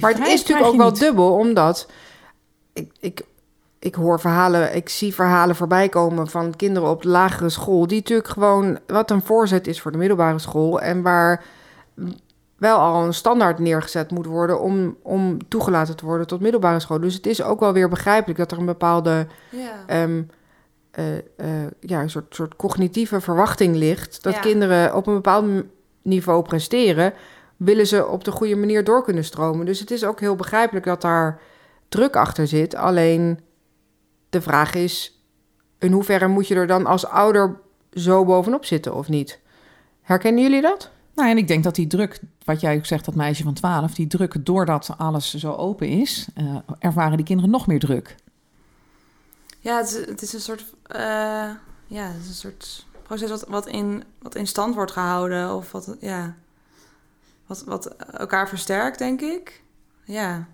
Maar 0.00 0.10
het 0.14 0.26
is 0.28 0.40
natuurlijk 0.40 0.66
ook 0.68 0.76
wel 0.76 0.90
niet. 0.90 0.98
dubbel, 1.00 1.32
omdat 1.34 1.90
ik, 2.72 2.90
ik, 3.00 3.22
ik 3.78 3.94
hoor 3.94 4.20
verhalen, 4.20 4.76
ik 4.76 4.88
zie 4.88 5.14
verhalen 5.14 5.56
voorbij 5.56 5.88
komen 5.88 6.28
van 6.28 6.56
kinderen 6.56 6.90
op 6.90 7.02
de 7.02 7.08
lagere 7.08 7.48
school, 7.50 7.86
die 7.86 7.98
natuurlijk 7.98 8.28
gewoon 8.28 8.78
wat 8.86 9.10
een 9.10 9.22
voorzet 9.22 9.66
is 9.66 9.80
voor 9.80 9.92
de 9.92 9.98
middelbare 9.98 10.38
school 10.38 10.80
en 10.80 11.02
waar 11.02 11.44
wel 12.62 12.78
al 12.78 13.04
een 13.04 13.14
standaard 13.14 13.58
neergezet 13.58 14.10
moet 14.10 14.26
worden 14.26 14.60
om, 14.60 14.96
om 15.02 15.48
toegelaten 15.48 15.96
te 15.96 16.04
worden 16.04 16.26
tot 16.26 16.40
middelbare 16.40 16.80
school. 16.80 17.00
Dus 17.00 17.14
het 17.14 17.26
is 17.26 17.42
ook 17.42 17.60
wel 17.60 17.72
weer 17.72 17.88
begrijpelijk 17.88 18.38
dat 18.38 18.52
er 18.52 18.58
een 18.58 18.66
bepaalde 18.66 19.26
Ja. 19.50 19.84
ehm, 19.86 20.22
eh, 20.90 21.16
eh, 21.16 21.22
ja, 21.80 22.00
een 22.00 22.10
soort, 22.10 22.34
soort 22.34 22.56
cognitieve 22.56 23.20
verwachting 23.20 23.76
ligt. 23.76 24.22
Dat 24.22 24.34
Ja. 24.34 24.40
kinderen 24.40 24.94
op 24.94 25.06
een 25.06 25.14
bepaald 25.14 25.44
niveau 26.02 26.42
presteren, 26.42 27.12
willen 27.56 27.86
ze 27.86 28.06
op 28.06 28.24
de 28.24 28.30
goede 28.30 28.56
manier 28.56 28.84
door 28.84 29.04
kunnen 29.04 29.24
stromen. 29.24 29.66
Dus 29.66 29.80
het 29.80 29.90
is 29.90 30.04
ook 30.04 30.20
heel 30.20 30.36
begrijpelijk 30.36 30.84
dat 30.86 31.00
daar 31.00 31.40
druk 31.88 32.16
achter 32.16 32.46
zit. 32.46 32.74
Alleen 32.74 33.40
de 34.30 34.40
vraag 34.40 34.74
is, 34.74 35.22
in 35.78 35.92
hoeverre 35.92 36.28
moet 36.28 36.48
je 36.48 36.54
er 36.54 36.66
dan 36.66 36.86
als 36.86 37.06
ouder 37.06 37.56
zo 37.92 38.24
bovenop 38.24 38.64
zitten 38.64 38.94
of 38.94 39.08
niet? 39.08 39.40
Herkennen 40.02 40.42
jullie 40.42 40.62
dat? 40.62 40.90
Nou, 41.14 41.30
en 41.30 41.36
ik 41.36 41.48
denk 41.48 41.64
dat 41.64 41.74
die 41.74 41.86
druk, 41.86 42.20
wat 42.44 42.60
jij 42.60 42.76
ook 42.76 42.86
zegt, 42.86 43.04
dat 43.04 43.14
meisje 43.14 43.42
van 43.42 43.54
12, 43.54 43.94
die 43.94 44.06
druk 44.06 44.46
doordat 44.46 44.94
alles 44.96 45.34
zo 45.34 45.52
open 45.52 45.88
is, 45.88 46.28
eh, 46.34 46.56
ervaren 46.78 47.16
die 47.16 47.26
kinderen 47.26 47.50
nog 47.50 47.66
meer 47.66 47.78
druk. 47.78 48.14
Ja, 49.60 49.76
het 49.76 49.88
is, 49.88 50.06
het 50.06 50.22
is 50.22 50.32
een 50.32 50.40
soort, 50.40 50.64
eh, 50.82 51.00
ja, 51.86 52.06
het 52.06 52.22
is 52.22 52.28
een 52.28 52.34
soort 52.34 52.86
proces 53.02 53.30
wat, 53.30 53.44
wat, 53.48 53.66
in, 53.66 54.04
wat 54.18 54.34
in 54.34 54.46
stand 54.46 54.74
wordt 54.74 54.92
gehouden. 54.92 55.54
Of 55.54 55.72
wat, 55.72 55.96
ja, 56.00 56.34
wat, 57.46 57.64
wat 57.64 57.86
elkaar 57.96 58.48
versterkt, 58.48 58.98
denk 58.98 59.20
ik. 59.20 59.62
Ja, 60.04 60.46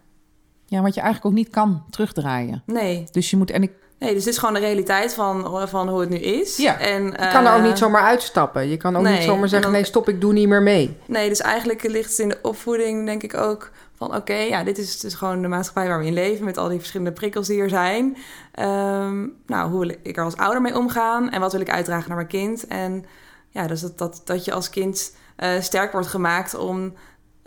Ja, 0.66 0.82
wat 0.82 0.94
je 0.94 1.00
eigenlijk 1.00 1.30
ook 1.30 1.38
niet 1.38 1.50
kan 1.50 1.84
terugdraaien. 1.90 2.62
nee. 2.66 3.04
Dus 3.10 3.30
je 3.30 3.36
moet, 3.36 3.50
en 3.50 3.62
ik, 3.62 3.72
Nee, 3.98 4.14
dus 4.14 4.24
dit 4.24 4.32
is 4.32 4.38
gewoon 4.38 4.54
de 4.54 4.60
realiteit 4.60 5.14
van, 5.14 5.68
van 5.68 5.88
hoe 5.88 6.00
het 6.00 6.08
nu 6.08 6.16
is. 6.16 6.56
Ja. 6.56 6.78
En, 6.78 7.04
Je 7.04 7.28
kan 7.32 7.46
er 7.46 7.52
ook 7.52 7.58
eh, 7.58 7.64
niet 7.64 7.78
zomaar 7.78 8.02
uitstappen. 8.02 8.68
Je 8.68 8.76
kan 8.76 8.96
ook 8.96 9.02
nee, 9.02 9.12
niet 9.12 9.22
zomaar 9.22 9.42
en 9.42 9.48
zeggen, 9.48 9.70
dan- 9.70 9.80
nee 9.80 9.88
stop, 9.88 10.08
ik 10.08 10.20
doe 10.20 10.32
niet 10.32 10.48
meer 10.48 10.62
mee. 10.62 10.96
Nee, 11.06 11.28
dus 11.28 11.40
eigenlijk 11.40 11.82
ligt 11.82 12.10
het 12.10 12.18
in 12.18 12.28
de 12.28 12.38
opvoeding, 12.42 13.06
denk 13.06 13.22
ik 13.22 13.36
ook, 13.36 13.70
van 13.96 14.14
oké, 14.16 14.34
ja, 14.34 14.64
dit 14.64 14.78
is 14.78 15.00
dus 15.00 15.14
gewoon 15.14 15.42
de 15.42 15.48
maatschappij 15.48 15.88
waar 15.88 15.98
we 15.98 16.06
in 16.06 16.12
leven, 16.12 16.44
met 16.44 16.56
al 16.58 16.68
die 16.68 16.78
verschillende 16.78 17.12
prikkels 17.12 17.46
die 17.46 17.60
er 17.60 17.68
zijn. 17.68 18.16
Ehm, 18.52 19.26
nou, 19.46 19.70
hoe 19.70 19.80
wil 19.86 19.96
ik 20.02 20.16
er 20.16 20.24
als 20.24 20.36
ouder 20.36 20.60
mee 20.62 20.76
omgaan 20.76 21.30
en 21.30 21.40
wat 21.40 21.52
wil 21.52 21.60
ik 21.60 21.70
uitdragen 21.70 22.08
naar 22.08 22.16
mijn 22.16 22.28
kind? 22.28 22.66
En 22.66 23.04
ja, 23.50 23.66
dus 23.66 23.80
dat, 23.80 23.98
dat, 23.98 24.20
dat 24.24 24.44
je 24.44 24.52
als 24.52 24.70
kind 24.70 25.14
eh, 25.36 25.60
sterk 25.60 25.92
wordt 25.92 26.08
gemaakt 26.08 26.54
om 26.54 26.92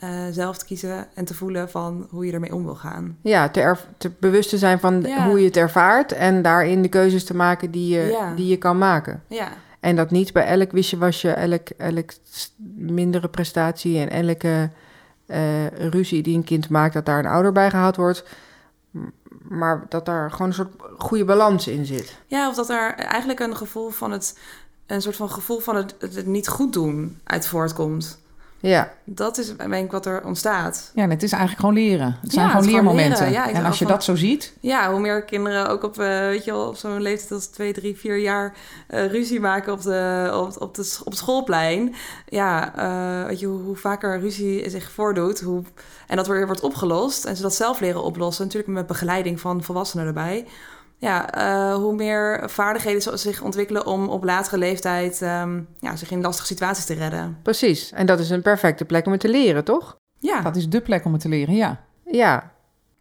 eh, 0.02 0.10
zelf 0.32 0.58
te 0.58 0.66
kiezen 0.66 1.08
en 1.14 1.26
te 1.26 1.34
voelen 1.34 1.70
van 1.70 2.08
hoe 2.10 2.26
je 2.26 2.32
ermee 2.32 2.56
om 2.56 2.64
wil 2.64 2.76
gaan. 2.76 3.18
Ja, 3.22 3.50
te, 3.50 3.62
erv- 3.62 3.84
te 3.98 4.12
bewust 4.20 4.50
te 4.50 4.58
zijn 4.58 4.80
van 4.80 5.02
Ja. 5.02 5.28
hoe 5.28 5.40
je 5.40 5.46
het 5.46 5.58
ervaart 5.58 6.12
en 6.12 6.42
daarin 6.42 6.82
de 6.82 6.88
keuzes 6.90 7.24
te 7.26 7.36
maken 7.36 7.72
die 7.72 7.94
je, 7.96 8.06
Ja. 8.06 8.34
die 8.36 8.48
je 8.48 8.58
kan 8.58 8.78
maken. 8.78 9.24
Ja, 9.28 9.48
En 9.80 9.96
dat 9.96 10.12
niet 10.12 10.34
bij 10.34 10.46
elk 10.46 10.72
wisje-wasje, 10.72 11.30
elk, 11.30 11.70
elk 11.70 12.12
s- 12.30 12.54
mindere 12.76 13.28
prestatie 13.30 14.00
en 14.00 14.10
elke 14.10 14.70
eh, 15.26 15.68
ruzie 15.68 16.22
die 16.24 16.36
een 16.36 16.44
kind 16.44 16.70
maakt, 16.70 16.94
dat 16.94 17.06
daar 17.06 17.20
een 17.20 17.26
ouder 17.32 17.52
bij 17.52 17.70
gehaald 17.70 17.96
wordt. 17.96 18.24
Maar 19.50 19.86
dat 19.90 20.06
daar 20.06 20.32
gewoon 20.32 20.48
een 20.48 20.54
soort 20.54 20.74
goede 20.98 21.26
balans 21.26 21.68
in 21.68 21.86
zit. 21.86 22.18
ja 22.28 22.50
of 22.50 22.56
dat 22.56 22.70
er 22.70 22.94
eigenlijk 22.96 23.40
een 23.40 23.56
gevoel 23.58 23.90
van 23.90 24.12
het, 24.12 24.40
een 24.86 25.02
soort 25.02 25.16
van 25.16 25.30
gevoel 25.30 25.60
van 25.60 25.76
het, 25.76 25.96
het 26.00 26.26
niet 26.26 26.48
goed 26.48 26.74
doen 26.74 27.20
uit 27.24 27.48
voortkomt. 27.48 28.21
Ja, 28.62 28.92
Dat 29.04 29.38
is 29.38 29.56
denk 29.58 29.74
ik 29.86 29.92
wat 29.92 30.06
er 30.06 30.26
ontstaat. 30.26 30.92
ja, 30.96 31.04
en 31.04 31.10
het 31.10 31.24
is 31.24 31.32
eigenlijk 31.32 31.62
gewoon 31.62 31.76
leren. 31.76 32.18
Het 32.22 32.32
zijn 32.32 32.46
Ja, 32.46 32.52
gewoon 32.52 32.66
het 32.68 32.74
leermomenten. 32.76 33.20
leren. 33.20 33.32
Ja, 33.34 33.46
ik 33.48 33.56
en 33.56 33.66
als 33.66 33.80
je 33.80 33.86
van- 33.86 33.94
dat 33.94 34.04
zo 34.04 34.16
ziet, 34.16 34.54
Ja, 34.60 34.92
hoe 34.92 35.00
meer 35.00 35.24
kinderen 35.24 35.70
ook 35.70 35.84
op, 35.84 36.00
eh, 36.00 36.20
weet 36.20 36.46
je 36.46 36.52
wel, 36.52 36.68
op 36.68 36.76
zo'n 36.76 37.02
leeftijd 37.02 37.32
als 37.32 37.46
twee, 37.46 37.74
drie, 37.74 37.98
vier 37.98 38.18
jaar 38.18 38.54
eh, 38.88 39.06
ruzie 39.12 39.40
maken 39.40 39.74
op, 39.74 39.82
de, 39.82 40.30
op, 40.34 40.62
op, 40.62 40.76
de, 40.76 40.96
op 41.04 41.10
het 41.12 41.18
schoolplein. 41.18 41.96
Ja, 42.28 42.76
eh, 42.76 43.28
weet 43.28 43.40
je, 43.40 43.46
hoe, 43.46 43.62
hoe 43.62 43.76
vaker 43.76 44.20
ruzie 44.20 44.70
zich 44.70 44.92
voordoet 44.92 45.40
hoe, 45.40 45.64
en 46.08 46.16
dat 46.16 46.28
weer 46.28 46.46
wordt 46.46 46.62
opgelost 46.62 47.26
en 47.26 47.36
ze 47.36 47.42
dat 47.42 47.54
zelf 47.56 47.80
leren 47.80 48.04
oplossen, 48.04 48.44
natuurlijk 48.46 48.74
met 48.74 48.88
begeleiding 48.88 49.40
van 49.40 49.64
volwassenen 49.64 50.06
erbij. 50.06 50.46
Ja, 51.02 51.30
eh, 51.34 51.76
hoe 51.76 51.96
meer 51.96 52.50
vaardigheden 52.50 53.02
ze 53.02 53.18
zich 53.18 53.42
ontwikkelen 53.42 53.86
om 53.86 54.10
op 54.10 54.24
latere 54.24 54.58
leeftijd 54.58 55.22
ehm, 55.22 55.62
ja, 55.80 55.96
zich 55.96 56.12
in 56.12 56.22
lastige 56.22 56.48
situaties 56.48 56.86
te 56.86 56.94
redden. 56.94 57.38
precies. 57.44 57.92
En 57.92 58.06
dat 58.06 58.20
is 58.20 58.30
een 58.30 58.42
perfecte 58.42 58.86
plek 58.86 59.06
om 59.06 59.12
het 59.12 59.22
te 59.22 59.30
leren, 59.30 59.64
toch? 59.64 59.96
Ja, 60.20 60.42
dat 60.42 60.56
is 60.56 60.70
de 60.70 60.82
plek 60.82 61.06
om 61.06 61.12
het 61.12 61.22
te 61.22 61.30
leren, 61.30 61.56
ja. 61.56 61.80
Ja, 62.06 62.52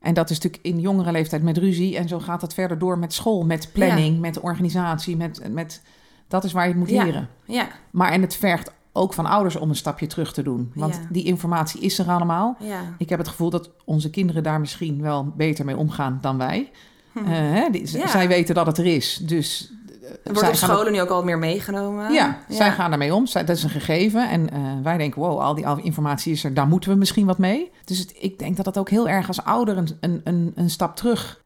En 0.01 0.15
dat 0.15 0.31
is 0.31 0.37
natuurlijk 0.41 0.65
in 0.67 0.81
jongere 0.81 1.13
leeftijd 1.13 1.43
met 1.43 1.57
ruzie. 1.59 1.97
En 1.97 2.09
zo 2.09 2.19
gaat 2.19 2.43
het 2.43 2.55
verder 2.55 2.79
door 2.79 2.99
met 2.99 3.13
school, 3.13 3.45
met 3.45 3.71
planning, 3.73 4.21
met 4.21 4.41
organisatie. 4.41 5.17
Met, 5.17 5.49
met, 5.53 5.83
dat 6.29 6.45
is 6.45 6.53
waar 6.53 6.63
je 6.63 6.69
het 6.71 6.79
moet 6.79 6.91
Ja. 6.91 7.05
leren. 7.05 7.29
ja, 7.45 7.69
Maar 7.91 8.13
en 8.13 8.21
het 8.21 8.35
vergt 8.37 8.73
ook 8.93 9.15
van 9.15 9.27
ouders 9.27 9.57
om 9.57 9.69
een 9.69 9.75
stapje 9.77 10.07
terug 10.07 10.33
te 10.33 10.43
doen. 10.43 10.73
Want 10.75 10.95
Ja. 10.95 11.01
die 11.11 11.25
informatie 11.25 11.81
is 11.81 11.99
er 11.99 12.09
allemaal. 12.09 12.57
ja. 12.61 12.81
Ik 12.99 13.09
heb 13.09 13.19
het 13.19 13.29
gevoel 13.29 13.51
dat 13.51 13.71
onze 13.85 14.11
kinderen 14.11 14.43
daar 14.43 14.61
misschien 14.61 15.03
wel 15.03 15.33
beter 15.37 15.65
mee 15.65 15.77
omgaan 15.77 16.19
dan 16.21 16.39
wij. 16.39 16.71
Hm. 17.13 17.33
Eh, 17.33 17.63
die- 17.73 17.99
Ja. 17.99 18.07
Zij 18.07 18.29
weten 18.29 18.55
dat 18.55 18.67
het 18.67 18.79
er 18.79 18.87
is. 18.87 19.21
Dus 19.23 19.73
eh, 20.03 20.11
Er 20.11 20.33
wordt 20.33 20.49
op 20.49 20.55
scholen 20.55 20.93
nu 20.93 21.01
ook 21.01 21.09
al 21.09 21.25
meer 21.25 21.39
meegenomen. 21.39 22.13
ja, 22.13 22.39
zij 22.49 22.71
gaan 22.73 22.91
daarmee 22.91 23.15
om. 23.15 23.27
Zij, 23.27 23.45
dat 23.45 23.57
is 23.57 23.63
een 23.63 23.71
gegeven. 23.71 24.29
En 24.31 24.51
eh, 24.51 24.61
wij 24.83 24.97
denken, 24.97 25.21
wow, 25.21 25.39
al 25.41 25.55
die 25.55 25.67
al 25.67 25.75
die 25.75 25.85
informatie 25.85 26.33
is 26.33 26.45
er. 26.45 26.55
Daar 26.55 26.67
moeten 26.67 26.91
we 26.91 26.97
misschien 26.97 27.27
wat 27.27 27.39
mee. 27.39 27.71
Dus 27.85 27.99
het- 27.99 28.15
ik 28.19 28.39
denk 28.39 28.57
dat 28.57 28.65
dat 28.65 28.79
ook 28.79 28.91
heel 28.91 29.09
erg 29.09 29.27
als 29.29 29.45
ouder 29.45 29.77
een, 29.77 29.89
een, 30.01 30.21
een, 30.25 30.53
een 30.55 30.71
stap 30.71 30.97
terug... 30.97 31.43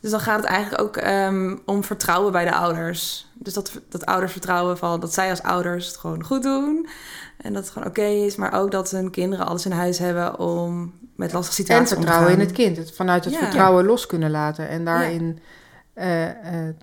Dus 0.00 0.10
dan 0.10 0.20
gaat 0.20 0.36
het 0.40 0.44
eigenlijk 0.48 0.82
ook 0.82 0.96
ehm, 0.96 1.56
om 1.66 1.84
vertrouwen 1.84 2.32
bij 2.32 2.44
de 2.44 2.54
ouders. 2.54 3.26
Dus 3.34 3.54
dat, 3.54 3.80
dat 3.88 4.06
ouders 4.06 4.32
vertrouwen 4.32 4.78
van 4.78 5.00
dat 5.00 5.14
zij 5.14 5.30
als 5.30 5.42
ouders 5.42 5.86
het 5.86 5.96
gewoon 5.96 6.24
goed 6.24 6.42
doen. 6.42 6.88
En 7.36 7.52
dat 7.52 7.62
het 7.64 7.72
gewoon 7.72 7.88
oké 7.88 8.02
is. 8.02 8.36
Maar 8.36 8.52
ook 8.60 8.70
dat 8.70 8.90
hun 8.90 9.10
kinderen 9.10 9.46
alles 9.46 9.64
in 9.64 9.72
huis 9.72 9.98
hebben 9.98 10.38
om 10.38 10.92
met 11.16 11.32
lastige 11.32 11.56
en 11.58 11.64
situaties 11.64 11.96
om 11.96 12.00
te 12.00 12.06
vertrouwen 12.06 12.32
in 12.32 12.40
het 12.46 12.52
kind. 12.52 12.76
Het 12.76 12.92
vanuit 12.94 13.24
het 13.24 13.34
Ja. 13.34 13.38
vertrouwen 13.40 13.84
los 13.84 14.06
kunnen 14.06 14.30
laten. 14.30 14.68
En 14.68 14.84
daarin 14.84 15.38
eh, 15.94 16.28
eh, 16.68 16.74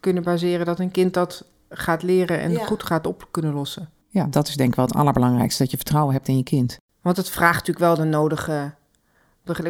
kunnen 0.00 0.22
baseren 0.22 0.66
dat 0.66 0.78
een 0.78 0.90
kind 0.90 1.14
dat 1.14 1.44
gaat 1.70 2.02
leren 2.02 2.40
en 2.40 2.50
Ja. 2.52 2.64
goed 2.64 2.82
gaat 2.82 3.06
op 3.06 3.28
kunnen 3.30 3.52
lossen. 3.52 3.90
ja, 4.08 4.26
dat 4.30 4.48
is 4.48 4.56
denk 4.56 4.68
ik 4.70 4.74
wel 4.76 4.84
het 4.84 4.94
allerbelangrijkste. 4.94 5.62
Dat 5.62 5.70
je 5.70 5.76
vertrouwen 5.76 6.14
hebt 6.14 6.28
in 6.28 6.36
je 6.36 6.42
kind. 6.42 6.76
Want 7.02 7.16
het 7.16 7.30
vraagt 7.30 7.66
natuurlijk 7.66 7.78
wel 7.86 7.94
de 7.94 8.04
nodige 8.04 8.72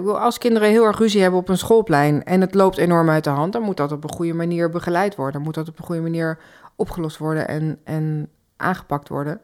Als 0.04 0.38
kinderen 0.38 0.68
heel 0.68 0.84
erg 0.84 0.98
ruzie 0.98 1.22
hebben 1.22 1.40
op 1.40 1.48
een 1.48 1.58
schoolplein 1.58 2.24
en 2.24 2.40
het 2.40 2.54
loopt 2.54 2.76
enorm 2.76 3.10
uit 3.10 3.24
de 3.24 3.30
hand, 3.30 3.52
dan 3.52 3.62
moet 3.62 3.76
dat 3.76 3.92
op 3.92 4.04
een 4.04 4.12
goede 4.12 4.34
manier 4.34 4.70
begeleid 4.70 5.16
worden. 5.16 5.34
Dan 5.34 5.42
moet 5.42 5.54
dat 5.54 5.68
op 5.68 5.78
een 5.78 5.84
goede 5.84 6.00
manier 6.00 6.38
opgelost 6.76 7.18
worden 7.18 7.48
en, 7.48 7.78
en 7.84 8.28
aangepakt 8.56 9.08
worden. 9.08 9.40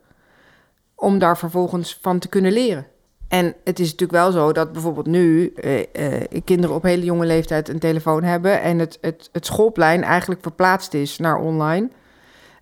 Om 0.95 1.19
daar 1.19 1.39
vervolgens 1.39 1.99
van 2.03 2.19
te 2.19 2.29
kunnen 2.29 2.53
leren. 2.53 2.87
En 3.29 3.55
het 3.65 3.79
is 3.79 3.91
natuurlijk 3.91 4.19
wel 4.19 4.33
zo 4.33 4.53
dat 4.53 4.73
bijvoorbeeld 4.73 5.07
nu 5.07 5.53
eh, 5.53 6.23
eh, 6.23 6.43
kinderen 6.45 6.77
op 6.77 6.83
hele 6.83 7.05
jonge 7.05 7.27
leeftijd 7.27 7.69
een 7.69 7.79
telefoon 7.79 8.23
hebben 8.23 8.61
en 8.61 8.79
het, 8.79 8.99
het, 9.01 9.29
het 9.33 9.47
schoolplein 9.47 10.03
eigenlijk 10.03 10.43
verplaatst 10.43 10.95
is 10.95 11.19
naar 11.19 11.39
online. 11.39 11.89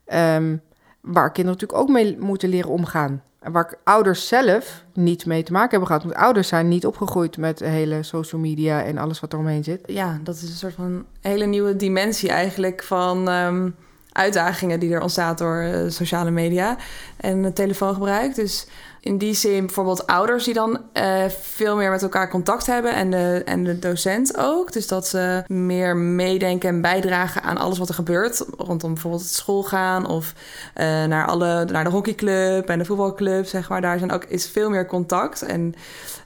Ehm, 0.04 0.56
waar 1.00 1.32
kinderen 1.32 1.60
natuurlijk 1.60 1.80
ook 1.80 1.88
mee 1.88 2.16
moeten 2.18 2.48
leren 2.48 2.70
omgaan. 2.70 3.22
Waar 3.52 3.74
ouders 3.84 4.28
zelf 4.28 4.84
niet 4.92 5.26
mee 5.26 5.42
te 5.42 5.52
maken 5.52 5.70
hebben 5.70 5.88
gehad. 5.88 6.02
Want 6.02 6.14
ouders 6.14 6.48
zijn 6.48 6.68
niet 6.68 6.86
opgegroeid 6.86 7.36
met 7.36 7.58
de 7.58 7.66
hele 7.66 8.02
social 8.02 8.40
media 8.40 8.82
en 8.82 8.98
alles 8.98 9.20
wat 9.20 9.32
er 9.32 9.38
omheen 9.38 9.64
zit. 9.64 9.82
Ja, 9.86 10.20
dat 10.22 10.34
is 10.34 10.42
een 10.42 10.48
soort 10.48 10.74
van 10.74 11.04
hele 11.20 11.46
nieuwe 11.46 11.76
dimensie 11.76 12.28
eigenlijk 12.28 12.82
van 12.82 13.28
ehm, 13.28 13.70
uitdagingen 14.12 14.80
die 14.80 14.94
er 14.94 15.02
ontstaat 15.02 15.38
door 15.38 15.56
eh, 15.56 15.88
sociale 15.88 16.30
media 16.30 16.76
en 17.16 17.52
telefoongebruik. 17.52 18.34
Dus 18.34 18.66
in 19.04 19.18
die 19.18 19.34
zin 19.34 19.66
bijvoorbeeld 19.66 20.06
ouders 20.06 20.44
die 20.44 20.54
dan 20.54 20.80
uh, 20.92 21.24
veel 21.28 21.76
meer 21.76 21.90
met 21.90 22.02
elkaar 22.02 22.30
contact 22.30 22.66
hebben 22.66 22.94
en 22.94 23.10
de, 23.10 23.42
en 23.44 23.64
de 23.64 23.78
docent 23.78 24.38
ook. 24.38 24.72
Dus 24.72 24.88
dat 24.88 25.06
ze 25.06 25.44
meer 25.46 25.96
meedenken 25.96 26.68
en 26.68 26.80
bijdragen 26.80 27.42
aan 27.42 27.56
alles 27.56 27.78
wat 27.78 27.88
er 27.88 27.94
gebeurt 27.94 28.44
rondom 28.56 28.92
bijvoorbeeld 28.92 29.22
het 29.22 29.32
schoolgaan 29.32 30.06
of 30.06 30.34
uh, 30.76 31.04
naar, 31.04 31.26
alle, 31.26 31.64
naar 31.64 31.84
de 31.84 31.90
hockeyclub 31.90 32.68
en 32.68 32.78
de 32.78 32.84
voetbalclub, 32.84 33.46
zeg 33.46 33.68
maar. 33.68 33.80
Daar 33.80 33.98
zijn 33.98 34.12
ook, 34.12 34.24
is 34.24 34.48
veel 34.48 34.70
meer 34.70 34.86
contact 34.86 35.42
en 35.42 35.74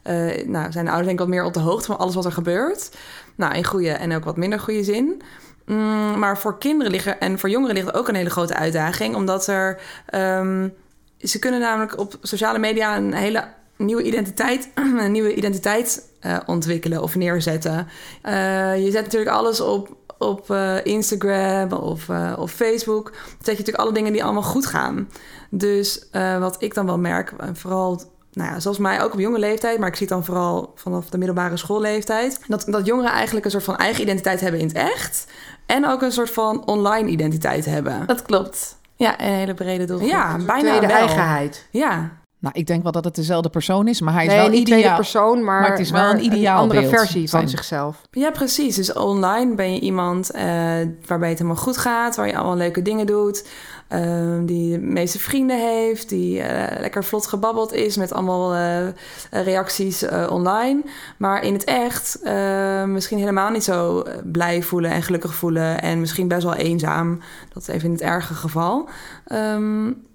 uh, 0.04 0.46
nou, 0.46 0.72
zijn 0.72 0.84
de 0.84 0.90
ouders 0.90 1.06
denk 1.06 1.10
ik 1.10 1.18
wat 1.18 1.28
meer 1.28 1.44
op 1.44 1.54
de 1.54 1.60
hoogte 1.60 1.86
van 1.86 1.98
alles 1.98 2.14
wat 2.14 2.24
er 2.24 2.32
gebeurt. 2.32 2.90
Nou, 3.34 3.54
in 3.54 3.64
goede 3.64 3.90
en 3.90 4.14
ook 4.14 4.24
wat 4.24 4.36
minder 4.36 4.60
goede 4.60 4.84
zin. 4.84 5.22
Mm, 5.64 6.18
maar 6.18 6.38
voor 6.38 6.58
kinderen 6.58 6.92
liggen 6.92 7.20
en 7.20 7.38
voor 7.38 7.50
jongeren 7.50 7.74
ligt 7.74 7.94
ook 7.94 8.08
een 8.08 8.14
hele 8.14 8.30
grote 8.30 8.54
uitdaging, 8.54 9.14
omdat 9.14 9.46
er... 9.46 9.80
Um, 10.14 10.74
ze 11.20 11.38
kunnen 11.38 11.60
namelijk 11.60 11.98
op 11.98 12.18
sociale 12.22 12.58
media 12.58 12.96
een 12.96 13.14
hele 13.14 13.44
nieuwe 13.76 14.02
identiteit, 14.02 14.68
een 14.98 15.12
nieuwe 15.12 15.34
identiteit 15.34 16.08
uh, 16.26 16.36
ontwikkelen 16.46 17.02
of 17.02 17.14
neerzetten. 17.14 17.88
Uh, 18.24 18.84
je 18.84 18.90
zet 18.90 19.04
natuurlijk 19.04 19.30
alles 19.30 19.60
op, 19.60 19.96
op 20.18 20.50
uh, 20.50 20.84
Instagram 20.84 21.72
of, 21.72 22.08
of 22.36 22.52
Facebook. 22.52 23.04
Dan 23.04 23.20
zet 23.22 23.44
je 23.44 23.50
natuurlijk 23.50 23.78
alle 23.78 23.92
dingen 23.92 24.12
die 24.12 24.24
allemaal 24.24 24.42
goed 24.42 24.66
gaan. 24.66 25.08
Dus 25.50 26.08
wat 26.38 26.62
ik 26.62 26.74
dan 26.74 26.86
wel 26.86 26.98
merk, 26.98 27.32
vooral 27.52 28.02
nou 28.32 28.50
ja, 28.50 28.60
zoals 28.60 28.78
mij 28.78 29.02
ook 29.02 29.12
op 29.12 29.18
jonge 29.18 29.38
leeftijd, 29.38 29.78
maar 29.78 29.88
ik 29.88 29.96
zie 29.96 30.06
dan 30.06 30.24
vooral 30.24 30.72
vanaf 30.74 31.10
de 31.10 31.18
middelbare 31.18 31.56
schoolleeftijd, 31.56 32.40
dat, 32.46 32.64
dat 32.66 32.86
jongeren 32.86 33.10
eigenlijk 33.10 33.44
een 33.44 33.50
soort 33.50 33.64
van 33.64 33.76
eigen 33.76 34.02
identiteit 34.02 34.40
hebben 34.40 34.60
in 34.60 34.66
het 34.66 34.76
echt. 34.76 35.26
En 35.66 35.86
ook 35.86 36.02
een 36.02 36.12
soort 36.12 36.30
van 36.30 36.66
online 36.66 37.08
identiteit 37.08 37.64
hebben. 37.64 38.06
Dat 38.06 38.22
klopt. 38.22 38.76
Ja, 38.98 39.20
een 39.20 39.32
hele 39.32 39.54
brede 39.54 39.84
doelgroep. 39.84 40.10
Ja, 40.10 40.36
bijna 40.46 40.80
de 40.80 40.86
eigenheid. 40.86 41.68
Ja. 41.70 42.10
Nou, 42.40 42.54
ik 42.58 42.66
denk 42.66 42.82
wel 42.82 42.92
dat 42.92 43.04
het 43.04 43.14
dezelfde 43.14 43.48
persoon 43.48 43.88
is, 43.88 44.00
maar 44.00 44.14
hij 44.14 44.24
is 44.24 44.30
nee, 44.32 44.40
wel 44.40 44.48
niet 44.48 44.68
ideaal. 44.68 44.96
persoon, 44.96 45.44
maar, 45.44 45.60
maar 45.60 45.70
het 45.70 45.78
is 45.78 45.90
wel 45.90 46.10
een 46.10 46.24
ideaal 46.24 46.54
een 46.54 46.62
andere 46.62 46.80
beeld 46.80 46.92
versie 46.92 47.28
van, 47.28 47.48
zichzelf. 47.48 48.00
Ja, 48.10 48.30
precies. 48.30 48.74
Dus 48.74 48.92
online 48.92 49.54
ben 49.54 49.74
je 49.74 49.80
iemand 49.80 50.34
uh, 50.34 50.40
waarbij 51.06 51.28
het 51.28 51.38
helemaal 51.38 51.62
goed 51.62 51.76
gaat, 51.76 52.16
waar 52.16 52.26
je 52.26 52.36
allemaal 52.36 52.56
leuke 52.56 52.82
dingen 52.82 53.06
doet, 53.06 53.48
uh, 53.92 54.38
die 54.42 54.78
de 54.78 54.84
meeste 54.84 55.18
vrienden 55.18 55.58
heeft, 55.58 56.08
die 56.08 56.38
uh, 56.38 56.64
lekker 56.80 57.04
vlot 57.04 57.26
gebabbeld 57.26 57.72
is 57.72 57.96
met 57.96 58.12
allemaal 58.12 58.54
uh, 58.54 58.88
reacties 59.30 60.04
online. 60.28 60.82
Maar 61.16 61.42
in 61.42 61.52
het 61.52 61.64
echt 61.64 62.20
misschien 62.86 63.18
helemaal 63.18 63.50
niet 63.50 63.64
zo 63.64 64.04
blij 64.24 64.62
voelen 64.62 64.90
en 64.90 65.02
gelukkig 65.02 65.34
voelen 65.34 65.80
en 65.80 66.00
misschien 66.00 66.28
best 66.28 66.42
wel 66.42 66.54
eenzaam. 66.54 67.20
Dat 67.52 67.62
is 67.62 67.68
even 67.68 67.86
in 67.86 67.92
het 67.92 68.02
erge 68.02 68.34
geval. 68.34 68.88
Um, 69.32 70.06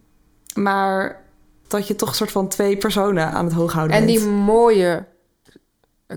maar 0.54 1.22
dat 1.68 1.88
je 1.88 1.96
toch 1.96 2.10
een 2.10 2.16
soort 2.16 2.32
van 2.32 2.48
twee 2.48 2.78
personen 2.78 3.32
aan 3.32 3.46
het 3.46 3.54
hoog 3.54 3.74
houden 3.74 3.98
En 3.98 4.06
bent. 4.06 4.18
die 4.18 4.28
mooie 4.28 5.06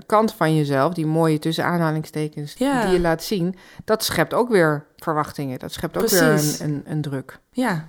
kant 0.05 0.33
van 0.33 0.55
jezelf, 0.55 0.93
die 0.93 1.05
mooie 1.05 1.39
tussen 1.39 1.65
aanhalingstekens 1.65 2.53
Ja. 2.57 2.81
die 2.85 2.93
je 2.93 2.99
laat 2.99 3.23
zien, 3.23 3.55
dat 3.85 4.03
schept 4.03 4.33
ook 4.33 4.49
weer 4.49 4.85
verwachtingen. 4.95 5.59
Dat 5.59 5.71
schept 5.71 5.97
ook 5.97 6.05
Precies. 6.05 6.57
weer 6.57 6.67
een, 6.67 6.73
een, 6.73 6.83
een 6.85 7.01
druk. 7.01 7.39
Ja, 7.51 7.87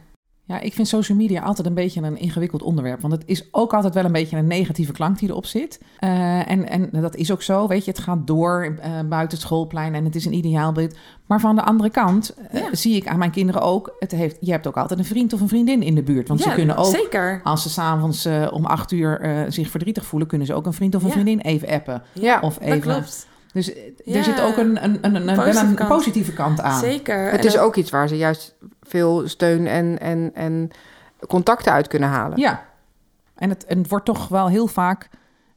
Ja, 0.49 0.61
ik 0.61 0.73
vind 0.75 0.89
social 0.89 1.19
media 1.19 1.43
altijd 1.43 1.67
een 1.67 1.75
beetje 1.75 2.03
een 2.03 2.17
ingewikkeld 2.19 2.63
onderwerp. 2.63 3.01
Want 3.01 3.13
het 3.13 3.23
is 3.27 3.49
ook 3.51 3.75
altijd 3.75 3.95
wel 3.95 4.05
een 4.05 4.13
beetje 4.13 4.37
een 4.37 4.47
negatieve 4.47 4.93
klank 4.93 5.19
die 5.19 5.29
erop 5.29 5.47
zit. 5.47 5.81
Uh, 6.01 6.51
en, 6.51 6.69
en 6.69 6.89
dat 6.93 7.17
is 7.17 7.33
ook 7.33 7.43
zo, 7.43 7.67
weet 7.67 7.85
je. 7.85 7.91
Het 7.91 8.01
gaat 8.01 8.27
door 8.27 8.65
uh, 8.67 8.85
buiten 9.09 9.39
het 9.39 9.47
schoolplein 9.47 9.95
en 9.95 10.05
het 10.05 10.15
is 10.15 10.25
een 10.25 10.33
ideaalbeeld. 10.33 10.95
Maar 11.27 11.41
van 11.41 11.55
de 11.55 11.63
andere 11.63 11.91
kant 11.91 12.35
uh, 12.55 12.61
Ja. 12.61 12.75
zie 12.75 12.97
ik 12.97 13.07
aan 13.09 13.19
mijn 13.19 13.31
kinderen 13.31 13.63
ook... 13.63 13.97
Het 13.99 14.11
heeft, 14.11 14.37
je 14.41 14.51
hebt 14.51 14.67
ook 14.67 14.77
altijd 14.77 14.99
een 14.99 15.05
vriend 15.05 15.33
of 15.33 15.41
een 15.41 15.49
vriendin 15.49 15.83
in 15.83 15.95
de 15.95 16.03
buurt. 16.03 16.29
Want 16.29 16.43
ja 16.43 16.49
ze 16.49 16.55
kunnen 16.55 16.77
ook, 16.77 16.95
zeker. 16.95 17.41
als 17.45 17.63
ze 17.63 17.69
s'avonds 17.71 18.27
uh, 18.27 18.49
om 18.53 18.65
acht 18.67 18.93
uur 18.93 19.47
zich 19.49 19.71
verdrietig 19.71 20.07
voelen... 20.07 20.29
kunnen 20.29 20.47
ze 20.47 20.55
ook 20.55 20.67
een 20.67 20.73
vriend 20.73 20.95
of 20.95 21.01
een 21.03 21.09
Ja. 21.09 21.15
vriendin 21.15 21.41
even 21.41 21.69
appen. 21.69 22.03
Ja, 22.13 22.41
Of 22.41 22.55
Dat 22.55 22.63
even... 22.69 22.81
klopt. 22.81 23.27
Dus 23.53 23.75
er 23.75 23.93
Ja. 24.05 24.23
zit 24.23 24.41
ook 24.41 24.57
een, 24.57 24.85
een, 24.85 24.99
een, 25.01 25.15
een, 25.29 25.37
Positieve 25.37 25.67
een 25.67 25.75
kant. 25.75 25.89
positieve 25.89 26.33
kant 26.33 26.61
aan. 26.61 26.79
Zeker. 26.81 27.31
het 27.31 27.41
En 27.41 27.47
is 27.47 27.59
ook 27.59 27.77
iets 27.77 27.91
waar 27.91 28.09
ze 28.09 28.17
juist 28.17 28.55
veel 28.83 29.29
steun 29.29 29.67
en, 29.67 29.99
en, 29.99 30.31
en 30.35 30.71
contacten 31.29 31.73
uit 31.73 31.87
kunnen 31.89 32.09
halen. 32.09 32.39
Ja, 32.39 32.65
en 33.35 33.49
het, 33.49 33.65
en 33.65 33.79
het 33.79 33.89
wordt 33.89 34.05
toch 34.05 34.29
wel 34.29 34.49
heel 34.49 34.67
vaak 34.67 35.09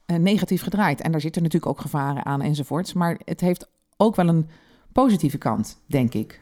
uh, 0.08 0.18
negatief 0.18 0.62
gedraaid. 0.64 1.02
En 1.02 1.12
daar 1.12 1.22
zitten 1.22 1.44
natuurlijk 1.44 1.72
ook 1.72 1.82
gevaren 1.82 2.26
aan 2.26 2.42
enzovoorts. 2.42 2.94
Maar 2.94 3.20
het 3.26 3.42
heeft 3.42 3.70
ook 3.98 4.16
wel 4.16 4.28
een 4.28 4.50
positieve 4.92 5.38
kant, 5.38 5.78
denk 5.86 6.14
ik. 6.14 6.40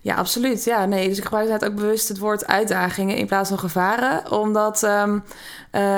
Ja, 0.00 0.14
absoluut. 0.14 0.64
Ja, 0.64 0.84
nee, 0.84 1.08
dus 1.08 1.18
ik 1.18 1.24
gebruik 1.24 1.48
net 1.48 1.64
ook 1.64 1.74
bewust 1.74 2.08
het 2.08 2.18
woord 2.18 2.46
uitdagingen 2.46 3.16
in 3.16 3.26
plaats 3.26 3.48
van 3.48 3.58
gevaren. 3.58 4.30
Omdat 4.30 4.82
um, 4.82 5.14
uh, 5.14 5.20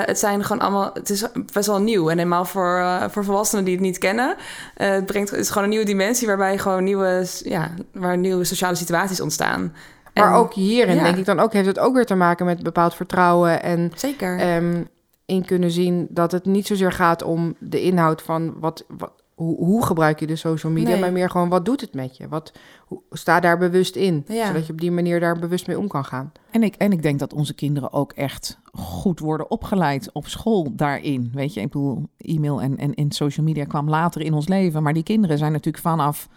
het 0.05 0.19
zijn 0.19 0.43
gewoon 0.43 0.61
allemaal... 0.61 0.89
Het 0.93 1.09
is 1.09 1.23
best 1.53 1.67
wel 1.67 1.81
nieuw. 1.81 2.09
En 2.09 2.17
helemaal 2.17 2.45
voor, 2.45 2.77
uh, 2.77 3.03
voor 3.09 3.23
volwassenen 3.23 3.63
die 3.65 3.73
het 3.73 3.83
niet 3.83 3.97
kennen. 3.97 4.35
Uh, 4.77 4.89
het, 4.89 5.05
brengt, 5.05 5.29
het 5.29 5.39
is 5.39 5.47
gewoon 5.47 5.63
een 5.63 5.69
nieuwe 5.69 5.85
dimensie 5.85 6.27
waarbij 6.27 6.57
gewoon 6.57 6.83
nieuwe, 6.83 7.25
ja, 7.43 7.69
waar 7.93 8.17
nieuwe 8.17 8.43
sociale 8.43 8.75
situaties 8.75 9.21
ontstaan. 9.21 9.73
Maar 10.13 10.27
En- 10.27 10.33
ook 10.33 10.53
hierin 10.53 10.95
ja. 10.95 11.03
denk 11.03 11.17
ik 11.17 11.25
dan 11.25 11.39
ook, 11.39 11.53
heeft 11.53 11.67
het 11.67 11.79
ook 11.79 11.95
weer 11.95 12.05
te 12.05 12.15
maken 12.15 12.45
met 12.45 12.63
bepaald 12.63 12.95
vertrouwen 12.95 13.63
en 13.63 13.91
Zeker. 13.95 14.39
ehm, 14.39 14.83
in 15.25 15.45
kunnen 15.45 15.71
zien 15.71 16.07
dat 16.09 16.31
het 16.31 16.45
niet 16.45 16.67
zozeer 16.67 16.91
gaat 16.91 17.23
om 17.23 17.55
de 17.59 17.81
inhoud 17.81 18.21
van 18.21 18.53
wat, 18.59 18.83
wat 18.87 19.11
hoe, 19.37 19.55
hoe 19.57 19.85
gebruik 19.85 20.19
je 20.19 20.27
de 20.27 20.35
social 20.35 20.71
media, 20.71 20.89
Nee. 20.89 20.99
maar 20.99 21.11
meer 21.11 21.29
gewoon 21.29 21.49
wat 21.49 21.65
doet 21.65 21.81
het 21.81 21.93
met 21.93 22.17
je? 22.17 22.27
Wat, 22.27 22.51
hoe, 22.85 23.01
sta 23.11 23.39
daar 23.39 23.57
bewust 23.57 23.95
in, 23.95 24.23
Ja. 24.27 24.47
zodat 24.47 24.65
je 24.65 24.71
op 24.73 24.79
die 24.81 24.91
manier 24.91 25.19
daar 25.19 25.39
bewust 25.39 25.67
mee 25.67 25.79
om 25.79 25.87
kan 25.87 26.05
gaan. 26.05 26.31
En 26.51 26.63
ik, 26.63 26.75
en 26.75 26.91
ik 26.91 27.01
denk 27.01 27.19
dat 27.19 27.33
onze 27.33 27.53
kinderen 27.53 27.93
ook 27.93 28.11
echt 28.11 28.59
goed 28.73 29.19
worden 29.19 29.51
opgeleid 29.51 30.09
op 30.13 30.27
school 30.27 30.75
daarin. 30.75 31.31
Weet 31.33 31.53
je, 31.53 31.59
ik 31.61 31.67
bedoel, 31.71 32.03
e-mail 32.17 32.61
en, 32.61 32.77
en, 32.77 32.93
en 32.93 33.11
social 33.11 33.45
media 33.45 33.63
kwam 33.65 33.89
later 33.89 34.21
in 34.21 34.33
ons 34.33 34.47
leven. 34.47 34.83
Maar 34.83 34.93
die 34.93 35.03
kinderen 35.03 35.37
zijn 35.37 35.51
natuurlijk 35.51 35.83
vanaf 35.83 36.27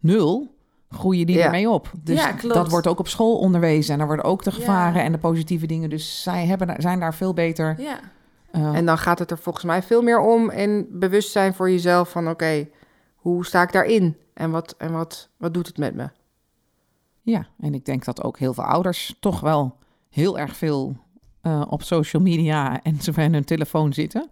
nul 0.00 0.54
groeien 0.88 1.26
die 1.26 1.36
Ja. 1.36 1.44
ermee 1.44 1.70
op. 1.70 1.92
Dus 2.02 2.18
Ja, 2.20 2.32
klopt. 2.32 2.54
dat 2.54 2.70
wordt 2.70 2.86
ook 2.86 2.98
op 2.98 3.08
school 3.08 3.38
onderwezen. 3.38 3.92
En 3.92 3.98
daar 3.98 4.06
worden 4.06 4.24
ook 4.24 4.42
de 4.44 4.50
Ja. 4.50 4.56
gevaren 4.56 5.02
en 5.02 5.12
de 5.12 5.18
positieve 5.18 5.66
dingen. 5.66 5.90
Dus 5.90 6.22
zij 6.22 6.46
hebben, 6.46 6.74
zijn 6.82 7.00
daar 7.00 7.14
veel 7.14 7.32
beter... 7.34 7.76
ja. 8.58 8.74
En 8.74 8.86
dan 8.86 8.98
gaat 8.98 9.18
het 9.18 9.30
er 9.30 9.38
volgens 9.38 9.64
mij 9.64 9.82
veel 9.82 10.02
meer 10.02 10.20
om 10.20 10.50
en 10.50 10.86
bewustzijn 10.90 11.54
voor 11.54 11.70
jezelf 11.70 12.10
van 12.10 12.28
oké, 12.28 12.68
hoe 13.14 13.46
sta 13.46 13.62
ik 13.62 13.72
daarin? 13.72 14.16
En, 14.34 14.50
wat, 14.50 14.74
en 14.78 14.92
wat, 14.92 15.28
wat 15.36 15.54
doet 15.54 15.66
het 15.66 15.78
met 15.78 15.94
me? 15.94 16.08
Ja, 17.22 17.46
en 17.60 17.74
ik 17.74 17.84
denk 17.84 18.04
dat 18.04 18.22
ook 18.22 18.38
heel 18.38 18.54
veel 18.54 18.64
ouders 18.64 19.16
toch 19.20 19.40
wel 19.40 19.76
heel 20.10 20.38
erg 20.38 20.56
veel 20.56 20.96
eh, 21.40 21.62
op 21.68 21.82
social 21.82 22.22
media 22.22 22.82
en 22.82 23.00
ze 23.00 23.12
bij 23.12 23.28
hun 23.28 23.44
telefoon 23.44 23.92
zitten. 23.92 24.28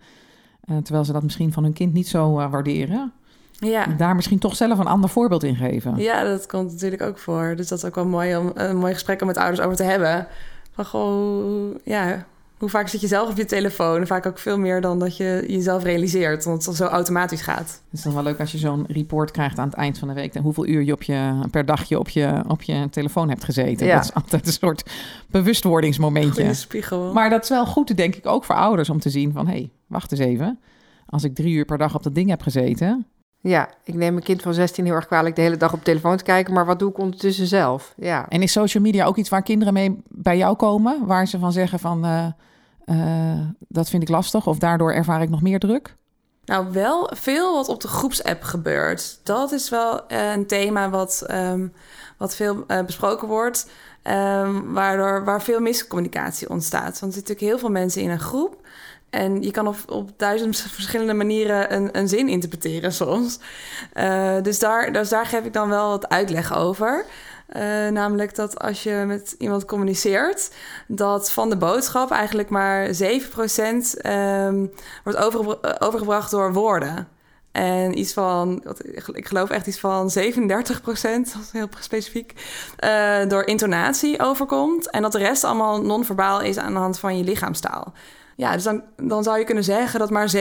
Eh, 0.60 0.76
terwijl 0.76 1.04
ze 1.04 1.12
dat 1.12 1.22
misschien 1.22 1.52
van 1.52 1.62
hun 1.62 1.72
kind 1.72 1.92
niet 1.92 2.08
zo 2.08 2.38
eh, 2.38 2.50
waarderen. 2.50 3.12
Ja. 3.58 3.86
Daar 3.86 4.14
misschien 4.14 4.38
toch 4.38 4.56
zelf 4.56 4.78
een 4.78 4.86
ander 4.86 5.10
voorbeeld 5.10 5.42
in 5.42 5.56
geven. 5.56 5.96
ja, 5.96 6.24
dat 6.24 6.46
komt 6.46 6.72
natuurlijk 6.72 7.02
ook 7.02 7.18
voor. 7.18 7.54
Dus 7.56 7.68
dat 7.68 7.78
is 7.78 7.84
ook 7.84 7.94
wel 7.94 8.06
mooi 8.06 8.36
om 8.36 8.50
een 8.54 8.76
mooi 8.76 8.92
gesprek 8.92 9.20
om 9.20 9.26
met 9.26 9.36
ouders 9.36 9.60
over 9.60 9.76
te 9.76 9.82
hebben. 9.82 10.26
Van 10.70 10.84
gewoon, 10.84 11.80
ja, 11.84 12.26
hoe 12.62 12.70
vaak 12.70 12.88
zit 12.88 13.00
je 13.00 13.06
zelf 13.06 13.30
op 13.30 13.36
je 13.36 13.44
telefoon? 13.44 14.06
Vaak 14.06 14.26
ook 14.26 14.38
veel 14.38 14.58
meer 14.58 14.80
dan 14.80 14.98
dat 14.98 15.16
je 15.16 15.44
jezelf 15.46 15.82
realiseert, 15.82 16.46
omdat 16.46 16.64
het 16.64 16.76
zo 16.76 16.84
automatisch 16.84 17.42
gaat. 17.42 17.58
Het 17.58 17.98
is 17.98 18.02
dan 18.02 18.14
wel 18.14 18.22
leuk 18.22 18.40
als 18.40 18.52
je 18.52 18.58
zo'n 18.58 18.84
report 18.88 19.30
krijgt 19.30 19.58
aan 19.58 19.68
het 19.68 19.76
eind 19.76 19.98
van 19.98 20.08
de 20.08 20.14
week. 20.14 20.34
En 20.34 20.42
hoeveel 20.42 20.66
uur 20.66 20.82
je, 20.82 20.92
op 20.92 21.02
je 21.02 21.40
per 21.50 21.66
dagje 21.66 21.98
op 21.98 22.08
je, 22.08 22.44
op 22.48 22.62
je 22.62 22.88
telefoon 22.90 23.28
hebt 23.28 23.44
gezeten. 23.44 23.86
Ja. 23.86 23.94
Dat 23.94 24.04
is 24.04 24.14
altijd 24.14 24.46
een 24.46 24.52
soort 24.52 24.90
bewustwordingsmomentje. 25.30 26.42
Goede 26.42 26.54
spiegel. 26.54 27.12
Maar 27.12 27.30
dat 27.30 27.42
is 27.42 27.48
wel 27.48 27.66
goed, 27.66 27.96
denk 27.96 28.14
ik, 28.14 28.26
ook 28.26 28.44
voor 28.44 28.54
ouders 28.54 28.90
om 28.90 29.00
te 29.00 29.10
zien 29.10 29.32
van... 29.32 29.46
hé, 29.46 29.52
hey, 29.52 29.70
wacht 29.86 30.12
eens 30.12 30.20
even. 30.20 30.58
Als 31.06 31.24
ik 31.24 31.34
drie 31.34 31.54
uur 31.54 31.64
per 31.64 31.78
dag 31.78 31.94
op 31.94 32.02
dat 32.02 32.14
ding 32.14 32.28
heb 32.30 32.42
gezeten... 32.42 33.06
Ja, 33.40 33.70
ik 33.84 33.94
neem 33.94 34.12
mijn 34.12 34.24
kind 34.24 34.42
van 34.42 34.54
16 34.54 34.84
heel 34.84 34.94
erg 34.94 35.06
kwalijk 35.06 35.36
de 35.36 35.42
hele 35.42 35.56
dag 35.56 35.72
op 35.72 35.84
telefoon 35.84 36.16
te 36.16 36.24
kijken, 36.24 36.54
maar 36.54 36.66
wat 36.66 36.78
doe 36.78 36.90
ik 36.90 36.98
ondertussen 36.98 37.46
zelf? 37.46 37.94
Ja. 37.96 38.28
En 38.28 38.42
is 38.42 38.52
social 38.52 38.82
media 38.82 39.04
ook 39.04 39.16
iets 39.16 39.28
waar 39.28 39.42
kinderen 39.42 39.72
mee 39.72 40.02
bij 40.08 40.36
jou 40.36 40.56
komen? 40.56 41.06
Waar 41.06 41.26
ze 41.26 41.38
van 41.38 41.52
zeggen 41.52 41.78
van, 41.78 42.04
eh, 42.04 42.26
eh, 42.84 43.40
dat 43.68 43.88
vind 43.88 44.02
ik 44.02 44.08
lastig 44.08 44.46
of 44.46 44.58
daardoor 44.58 44.92
ervaar 44.92 45.22
ik 45.22 45.30
nog 45.30 45.42
meer 45.42 45.58
druk? 45.58 45.96
Nou, 46.44 46.72
wel 46.72 47.10
veel 47.14 47.54
wat 47.54 47.68
op 47.68 47.80
de 47.80 47.88
groepsapp 47.88 48.42
gebeurt. 48.42 49.20
Dat 49.22 49.52
is 49.52 49.68
wel 49.68 50.06
eh, 50.06 50.32
een 50.32 50.46
thema 50.46 50.90
wat, 50.90 51.24
ehm, 51.26 51.68
wat 52.18 52.36
veel 52.36 52.64
eh, 52.66 52.84
besproken 52.84 53.28
wordt. 53.28 53.70
Um, 54.04 54.72
waardoor, 54.72 55.24
waar 55.24 55.42
veel 55.42 55.60
miscommunicatie 55.60 56.50
ontstaat. 56.50 56.82
Want 56.82 57.12
er 57.12 57.12
zitten 57.12 57.20
natuurlijk 57.20 57.46
heel 57.46 57.58
veel 57.58 57.80
mensen 57.80 58.02
in 58.02 58.10
een 58.10 58.20
groep. 58.20 58.56
En 59.10 59.42
je 59.42 59.50
kan 59.50 59.66
op, 59.66 59.76
op 59.88 60.10
duizend 60.16 60.56
verschillende 60.78 61.14
manieren 61.14 61.74
een, 61.74 61.98
een 61.98 62.08
zin 62.08 62.28
interpreteren 62.28 62.92
soms. 62.92 63.38
Dus, 64.42 64.58
daar, 64.58 64.92
dus 64.92 65.08
daar 65.08 65.26
geef 65.26 65.44
ik 65.44 65.52
dan 65.52 65.68
wel 65.68 65.88
wat 65.88 66.08
uitleg 66.08 66.56
over. 66.56 67.04
Uh, 67.56 67.88
namelijk 67.88 68.34
dat 68.34 68.58
als 68.58 68.82
je 68.82 69.04
met 69.06 69.34
iemand 69.38 69.64
communiceert, 69.64 70.50
dat 70.86 71.32
van 71.32 71.50
de 71.50 71.56
boodschap 71.56 72.10
eigenlijk 72.10 72.48
maar 72.48 72.86
7% 72.86 72.90
um, 74.06 74.72
wordt 75.04 75.18
overgebra 75.18 75.76
overgebracht 75.78 76.30
door 76.30 76.52
woorden. 76.52 77.08
En 77.52 77.98
iets 77.98 78.12
van, 78.12 78.62
ik 79.12 79.26
geloof 79.26 79.50
echt 79.50 79.66
iets 79.66 79.80
van 79.80 80.10
37 80.10 80.80
procent, 80.80 81.26
dat 81.32 81.42
is 81.42 81.50
heel 81.52 81.68
specifiek, 81.80 82.32
uh, 82.84 83.28
door 83.28 83.46
intonatie 83.46 84.20
overkomt. 84.20 84.90
En 84.90 85.02
dat 85.02 85.12
de 85.12 85.18
rest 85.18 85.44
allemaal 85.44 85.82
non-verbaal 85.82 86.40
is 86.40 86.58
aan 86.58 86.72
de 86.72 86.78
hand 86.78 86.98
van 86.98 87.18
je 87.18 87.24
lichaamstaal. 87.24 87.92
Ja, 88.36 88.52
dus 88.52 88.62
dan, 88.62 88.82
dan 88.96 89.22
zou 89.22 89.38
je 89.38 89.44
kunnen 89.44 89.64
zeggen 89.64 89.98
dat 89.98 90.10
maar 90.10 90.32
7% 90.36 90.40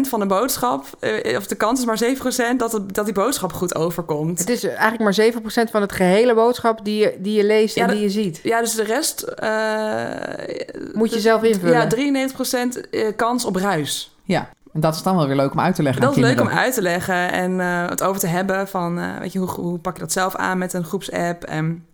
van 0.00 0.20
de 0.20 0.26
boodschap, 0.26 0.86
uh, 1.00 1.36
of 1.36 1.46
de 1.46 1.54
kans 1.54 1.78
is 1.80 1.86
maar 1.86 2.52
7% 2.52 2.56
dat, 2.56 2.72
het, 2.72 2.94
dat 2.94 3.04
die 3.04 3.14
boodschap 3.14 3.52
goed 3.52 3.74
overkomt. 3.74 4.38
Het 4.38 4.50
is 4.50 4.64
eigenlijk 4.64 5.16
maar 5.16 5.66
7% 5.66 5.70
van 5.70 5.80
het 5.80 5.92
gehele 5.92 6.34
boodschap 6.34 6.84
die 6.84 6.98
je, 6.98 7.16
die 7.18 7.36
je 7.36 7.44
leest 7.44 7.74
ja, 7.74 7.86
en 7.86 7.90
die 7.90 8.00
je 8.00 8.10
ziet. 8.10 8.40
Ja, 8.42 8.60
dus 8.60 8.74
de 8.74 8.84
rest... 8.84 9.24
Uh, 9.42 10.92
Moet 10.92 11.12
je 11.12 11.20
zelf 11.20 11.42
invullen. 11.42 11.88
Ja, 12.10 13.08
93% 13.08 13.16
kans 13.16 13.44
op 13.44 13.56
ruis. 13.56 14.14
Ja, 14.24 14.48
en 14.72 14.80
dat 14.80 14.94
is 14.94 15.02
dan 15.02 15.16
wel 15.16 15.26
weer 15.26 15.36
leuk 15.36 15.52
om 15.52 15.60
uit 15.60 15.74
te 15.74 15.82
leggen. 15.82 16.02
Dat 16.02 16.16
is 16.16 16.22
leuk 16.22 16.40
om 16.40 16.48
uit 16.48 16.74
te 16.74 16.82
leggen 16.82 17.32
en 17.32 17.52
uh, 17.52 17.88
het 17.88 18.02
over 18.02 18.20
te 18.20 18.26
hebben 18.26 18.68
van, 18.68 18.98
uh, 18.98 19.18
weet 19.18 19.32
je, 19.32 19.38
hoe, 19.38 19.50
hoe 19.50 19.78
pak 19.78 19.94
je 19.94 20.00
dat 20.00 20.12
zelf 20.12 20.36
aan 20.36 20.58
met 20.58 20.72
een 20.72 20.84
groepsapp 20.84 21.44
en 21.44 21.84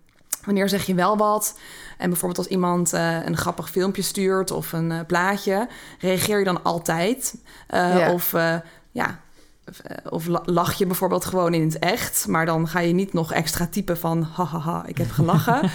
wanneer 0.47 0.69
zeg 0.69 0.85
je 0.85 0.93
wel 0.93 1.17
wat? 1.17 1.59
En 1.97 2.09
bijvoorbeeld 2.09 2.37
als 2.37 2.47
iemand 2.47 2.93
uh, 2.93 3.25
een 3.25 3.37
grappig 3.37 3.69
filmpje 3.69 4.01
stuurt 4.01 4.51
of 4.51 4.73
een 4.73 4.91
uh, 4.91 4.99
plaatje, 5.07 5.67
reageer 5.99 6.39
je 6.39 6.45
dan 6.45 6.63
altijd? 6.63 7.35
Uh, 7.73 7.97
ja. 7.97 8.11
Of 8.11 8.35
ja, 8.91 9.19
of 10.09 10.25
lach 10.45 10.73
je 10.73 10.85
bijvoorbeeld 10.85 11.25
gewoon 11.25 11.53
in 11.53 11.61
het 11.61 11.79
echt, 11.79 12.27
maar 12.27 12.45
dan 12.45 12.67
ga 12.67 12.79
je 12.79 12.93
niet 12.93 13.13
nog 13.13 13.33
extra 13.33 13.67
typen 13.71 13.97
van 13.97 14.27
hahaha, 14.33 14.83
ik 14.85 14.97
heb 14.97 15.11
gelachen. 15.11 15.69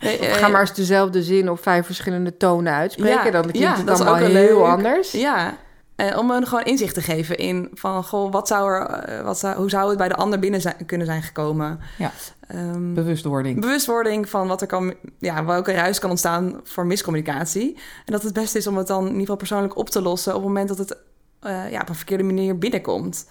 nee, 0.00 0.18
ga 0.40 0.48
maar 0.48 0.60
eens 0.60 0.74
dezelfde 0.74 1.22
zin 1.22 1.50
op 1.50 1.62
vijf 1.62 1.86
verschillende 1.86 2.36
tonen 2.36 2.72
uitspreken, 2.72 3.24
ja, 3.24 3.30
dan 3.30 3.42
klinkt 3.42 3.58
ja, 3.58 3.76
het 3.76 3.88
allemaal 3.88 4.14
ook 4.14 4.20
heel 4.20 4.32
leuk. 4.32 4.64
anders. 4.64 5.12
Ja, 5.12 5.56
en 6.02 6.18
om 6.18 6.30
hen 6.30 6.46
gewoon 6.46 6.64
inzicht 6.64 6.94
te 6.94 7.02
geven 7.02 7.36
in 7.36 7.68
van 7.74 8.04
goh, 8.04 8.32
wat 8.32 8.48
zou 8.48 8.72
er, 8.72 9.24
wat 9.24 9.38
zou, 9.38 9.56
hoe 9.56 9.70
zou 9.70 9.88
het 9.88 9.98
bij 9.98 10.08
de 10.08 10.14
ander 10.14 10.38
binnen 10.38 10.60
zijn, 10.60 10.86
kunnen 10.86 11.06
zijn 11.06 11.22
gekomen? 11.22 11.80
Ja. 11.98 12.10
Um, 12.54 12.94
bewustwording. 12.94 13.60
Bewustwording 13.60 14.28
van 14.28 14.48
wat 14.48 14.60
er 14.60 14.66
kan, 14.66 14.94
ja, 15.18 15.44
welke 15.44 15.72
ruis 15.72 15.98
kan 15.98 16.10
ontstaan 16.10 16.60
voor 16.64 16.86
miscommunicatie. 16.86 17.76
En 18.04 18.12
dat 18.12 18.22
het 18.22 18.32
beste 18.32 18.58
is 18.58 18.66
om 18.66 18.76
het 18.76 18.86
dan 18.86 19.00
in 19.00 19.06
ieder 19.06 19.20
geval 19.20 19.36
persoonlijk 19.36 19.76
op 19.76 19.90
te 19.90 20.02
lossen 20.02 20.34
op 20.34 20.38
het 20.38 20.48
moment 20.48 20.68
dat 20.68 20.78
het 20.78 20.96
uh, 21.42 21.70
ja, 21.70 21.80
op 21.80 21.88
een 21.88 21.94
verkeerde 21.94 22.24
manier 22.24 22.58
binnenkomt. 22.58 23.28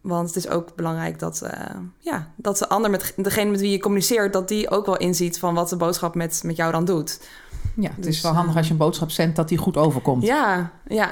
Want 0.00 0.26
het 0.26 0.36
is 0.36 0.48
ook 0.48 0.74
belangrijk 0.74 1.18
dat, 1.18 1.40
uh, 1.44 1.50
ja, 1.98 2.30
dat 2.36 2.58
de 2.58 2.68
ander, 2.68 2.90
met 2.90 3.12
degene 3.16 3.50
met 3.50 3.60
wie 3.60 3.70
je 3.70 3.80
communiceert, 3.80 4.32
dat 4.32 4.48
die 4.48 4.70
ook 4.70 4.86
wel 4.86 4.96
inziet 4.96 5.38
van 5.38 5.54
wat 5.54 5.68
de 5.68 5.76
boodschap 5.76 6.14
met, 6.14 6.42
met 6.44 6.56
jou 6.56 6.72
dan 6.72 6.84
doet. 6.84 7.20
Ja, 7.74 7.90
het 7.94 8.02
dus, 8.02 8.16
is 8.16 8.22
wel 8.22 8.32
handig 8.32 8.56
als 8.56 8.66
je 8.66 8.72
een 8.72 8.78
boodschap 8.78 9.10
zendt 9.10 9.36
dat 9.36 9.48
die 9.48 9.58
goed 9.58 9.76
overkomt. 9.76 10.22
Ja, 10.22 10.70
ja. 10.86 11.10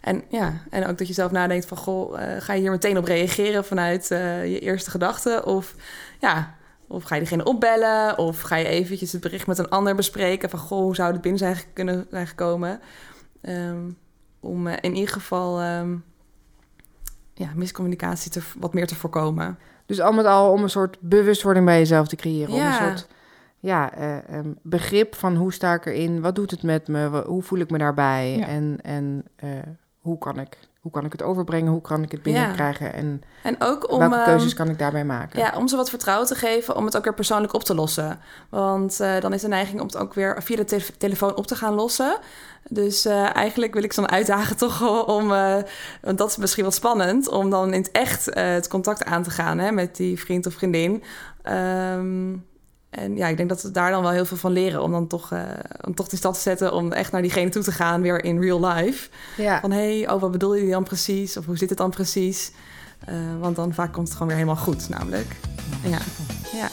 En, 0.00 0.22
ja, 0.28 0.52
en 0.70 0.86
ook 0.86 0.98
dat 0.98 1.06
je 1.06 1.12
zelf 1.12 1.30
nadenkt 1.30 1.66
van... 1.66 1.76
goh, 1.76 2.20
uh, 2.20 2.26
ga 2.38 2.52
je 2.52 2.60
hier 2.60 2.70
meteen 2.70 2.98
op 2.98 3.04
reageren 3.04 3.64
vanuit 3.64 4.10
uh, 4.10 4.46
je 4.52 4.58
eerste 4.58 4.90
gedachte? 4.90 5.42
Of, 5.44 5.74
ja, 6.20 6.54
of 6.86 7.02
ga 7.02 7.14
je 7.14 7.20
diegene 7.20 7.44
opbellen? 7.44 8.18
Of 8.18 8.40
ga 8.40 8.56
je 8.56 8.66
eventjes 8.66 9.12
het 9.12 9.20
bericht 9.20 9.46
met 9.46 9.58
een 9.58 9.68
ander 9.68 9.94
bespreken... 9.94 10.50
van 10.50 10.58
goh, 10.58 10.80
hoe 10.80 10.94
zou 10.94 11.12
het 11.12 11.20
binnen 11.20 11.38
zijn 11.38 11.56
kunnen 11.72 12.06
zijn 12.10 12.26
gekomen? 12.26 12.80
Um, 13.42 13.96
om 14.40 14.66
uh, 14.66 14.72
in 14.80 14.94
ieder 14.94 15.12
geval 15.12 15.62
um, 15.62 16.04
ja, 17.34 17.48
miscommunicatie 17.54 18.30
te, 18.30 18.40
wat 18.58 18.74
meer 18.74 18.86
te 18.86 18.94
voorkomen. 18.94 19.58
Dus 19.86 20.00
al 20.00 20.12
met 20.12 20.26
al 20.26 20.52
om 20.52 20.62
een 20.62 20.70
soort 20.70 20.96
bewustwording 21.00 21.66
bij 21.66 21.78
jezelf 21.78 22.08
te 22.08 22.16
creëren. 22.16 22.54
Ja. 22.54 22.60
Om 22.60 22.66
een 22.66 22.88
soort 22.88 23.08
ja, 23.58 23.98
uh, 23.98 24.38
um, 24.38 24.58
begrip 24.62 25.14
van 25.14 25.36
hoe 25.36 25.52
sta 25.52 25.74
ik 25.74 25.86
erin, 25.86 26.20
wat 26.20 26.34
doet 26.34 26.50
het 26.50 26.62
met 26.62 26.88
me, 26.88 27.22
hoe 27.26 27.42
voel 27.42 27.58
ik 27.58 27.70
me 27.70 27.78
daarbij 27.78 28.36
Ja. 28.36 28.46
en, 28.46 28.78
en 28.82 29.24
uh, 29.44 29.50
hoe, 30.00 30.18
kan 30.18 30.38
ik, 30.38 30.58
hoe 30.80 30.92
kan 30.92 31.04
ik 31.04 31.12
het 31.12 31.22
overbrengen, 31.22 31.72
hoe 31.72 31.80
kan 31.80 32.02
ik 32.02 32.12
het 32.12 32.22
binnenkrijgen 32.22 32.86
Ja. 32.86 32.92
en, 32.92 33.22
En 33.42 33.56
ook 33.58 33.90
om, 33.90 33.98
welke 33.98 34.14
ehm, 34.14 34.24
keuzes 34.24 34.54
kan 34.54 34.68
ik 34.68 34.78
daarbij 34.78 35.04
maken. 35.04 35.38
Ja, 35.38 35.52
om 35.56 35.68
ze 35.68 35.76
wat 35.76 35.90
vertrouwen 35.90 36.26
te 36.26 36.34
geven, 36.34 36.76
om 36.76 36.84
het 36.84 36.96
ook 36.96 37.04
weer 37.04 37.14
persoonlijk 37.14 37.52
op 37.52 37.64
te 37.64 37.74
lossen. 37.74 38.20
Want 38.48 39.00
uh, 39.00 39.20
dan 39.20 39.32
is 39.32 39.40
de 39.40 39.48
neiging 39.48 39.80
om 39.80 39.86
het 39.86 39.96
ook 39.96 40.14
weer 40.14 40.42
via 40.42 40.56
de 40.56 40.64
te 40.64 40.96
telefoon 40.98 41.36
op 41.36 41.46
te 41.46 41.56
gaan 41.56 41.74
lossen. 41.74 42.18
Dus 42.68 43.06
uh, 43.06 43.36
eigenlijk 43.36 43.74
wil 43.74 43.82
ik 43.82 43.92
ze 43.92 44.00
dan 44.00 44.10
uitdagen 44.10 44.56
toch 44.56 45.06
om, 45.06 45.30
uh, 45.30 45.56
want 46.02 46.18
dat 46.18 46.30
is 46.30 46.36
misschien 46.36 46.62
wel 46.62 46.72
spannend, 46.72 47.28
om 47.28 47.50
dan 47.50 47.72
in 47.72 47.80
het 47.80 47.90
echt 47.90 48.24
het 48.34 48.68
contact 48.68 49.04
aan 49.04 49.22
te 49.22 49.30
gaan 49.30 49.58
hè, 49.58 49.72
met 49.72 49.96
die 49.96 50.20
vriend 50.20 50.46
of 50.46 50.54
vriendin. 50.54 51.02
Um, 51.44 52.48
en 52.90 53.16
ja, 53.16 53.26
ik 53.26 53.36
denk 53.36 53.48
dat 53.48 53.62
we 53.62 53.70
daar 53.70 53.90
dan 53.90 54.02
wel 54.02 54.10
heel 54.10 54.24
veel 54.24 54.36
van 54.36 54.52
leren. 54.52 54.82
Om 54.82 54.90
dan 54.90 55.06
toch, 55.06 55.30
uh, 55.32 55.42
om 55.86 55.94
toch 55.94 56.08
die 56.08 56.18
stap 56.18 56.34
te 56.34 56.40
zetten. 56.40 56.72
Om 56.72 56.92
echt 56.92 57.12
naar 57.12 57.22
diegene 57.22 57.50
toe 57.50 57.62
te 57.62 57.72
gaan, 57.72 58.02
weer 58.02 58.24
in 58.24 58.40
real 58.40 58.66
life. 58.66 59.08
Ja. 59.36 59.60
Van 59.60 59.70
hé, 59.70 59.98
hey, 59.98 60.10
oh, 60.10 60.20
wat 60.20 60.30
bedoel 60.30 60.54
je 60.54 60.70
dan 60.70 60.84
precies? 60.84 61.36
Of 61.36 61.46
hoe 61.46 61.56
zit 61.56 61.68
het 61.68 61.78
dan 61.78 61.90
precies? 61.90 62.52
Uh, 63.08 63.14
want 63.40 63.56
dan 63.56 63.74
vaak 63.74 63.92
komt 63.92 64.06
het 64.06 64.16
gewoon 64.16 64.28
weer 64.28 64.36
helemaal 64.36 64.62
goed, 64.62 64.88
namelijk. 64.88 65.36
Ja. 65.82 65.98
ja. 66.52 66.68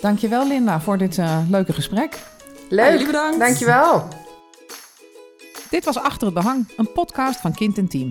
Dankjewel 0.00 0.46
Linda 0.48 0.80
voor 0.80 0.98
dit 0.98 1.16
uh, 1.16 1.38
leuke 1.48 1.72
gesprek. 1.72 2.18
Leuk, 2.68 2.90
jullie 2.90 3.06
bedankt. 3.06 3.38
Dankjewel. 3.38 4.08
Dit 5.70 5.84
was 5.84 5.98
Achter 5.98 6.26
het 6.26 6.34
Behang, 6.34 6.68
een 6.76 6.92
podcast 6.92 7.40
van 7.40 7.54
Kind 7.54 7.78
en 7.78 7.88
Team. 7.88 8.08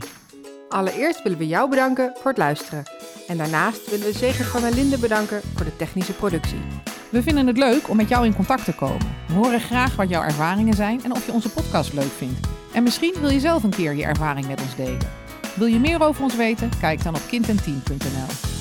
Allereerst 0.69 1.23
willen 1.23 1.37
we 1.37 1.47
jou 1.47 1.69
bedanken 1.69 2.13
voor 2.15 2.31
het 2.31 2.37
luisteren. 2.37 2.83
En 3.27 3.37
daarnaast 3.37 3.89
willen 3.89 4.05
we 4.05 4.13
Zegert 4.13 4.47
van 4.47 4.61
der 4.61 4.73
Linden 4.73 4.99
bedanken 4.99 5.41
voor 5.55 5.65
de 5.65 5.75
technische 5.75 6.13
productie. 6.13 6.86
We 7.09 7.23
vinden 7.23 7.47
het 7.47 7.57
leuk 7.57 7.89
om 7.89 7.97
met 7.97 8.09
jou 8.09 8.25
in 8.25 8.35
contact 8.35 8.65
te 8.65 8.73
komen. 8.73 9.15
We 9.27 9.33
horen 9.33 9.59
graag 9.59 9.95
wat 9.95 10.09
jouw 10.09 10.23
ervaringen 10.23 10.73
zijn 10.73 11.03
en 11.03 11.11
of 11.11 11.25
je 11.25 11.31
onze 11.31 11.49
podcast 11.49 11.93
leuk 11.93 12.11
vindt. 12.17 12.47
En 12.73 12.83
misschien 12.83 13.13
wil 13.19 13.29
je 13.29 13.39
zelf 13.39 13.63
een 13.63 13.69
keer 13.69 13.95
je 13.95 14.03
ervaring 14.03 14.47
met 14.47 14.61
ons 14.61 14.75
delen. 14.75 15.07
Wil 15.55 15.67
je 15.67 15.79
meer 15.79 16.03
over 16.03 16.23
ons 16.23 16.35
weten? 16.35 16.69
Kijk 16.79 17.03
dan 17.03 17.15
op 17.15 17.21
kindenteam.nl. 17.27 18.55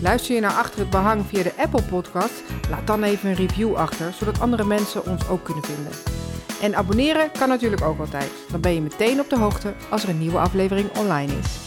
Luister 0.00 0.34
je 0.34 0.40
naar 0.40 0.52
Achter 0.52 0.78
het 0.80 0.90
Behang 0.90 1.26
via 1.26 1.42
de 1.42 1.52
Apple 1.56 1.82
Podcast? 1.82 2.42
Laat 2.70 2.86
dan 2.86 3.02
even 3.02 3.28
een 3.28 3.34
review 3.34 3.74
achter, 3.74 4.12
zodat 4.12 4.40
andere 4.40 4.64
mensen 4.64 5.06
ons 5.06 5.28
ook 5.28 5.44
kunnen 5.44 5.64
vinden. 5.64 5.92
En 6.62 6.76
abonneren 6.76 7.30
kan 7.38 7.48
natuurlijk 7.48 7.82
ook 7.82 7.98
altijd. 7.98 8.30
Dan 8.50 8.60
ben 8.60 8.74
je 8.74 8.80
meteen 8.80 9.20
op 9.20 9.30
de 9.30 9.38
hoogte 9.38 9.74
als 9.90 10.02
er 10.02 10.08
een 10.08 10.18
nieuwe 10.18 10.38
aflevering 10.38 10.96
online 10.96 11.32
is. 11.38 11.63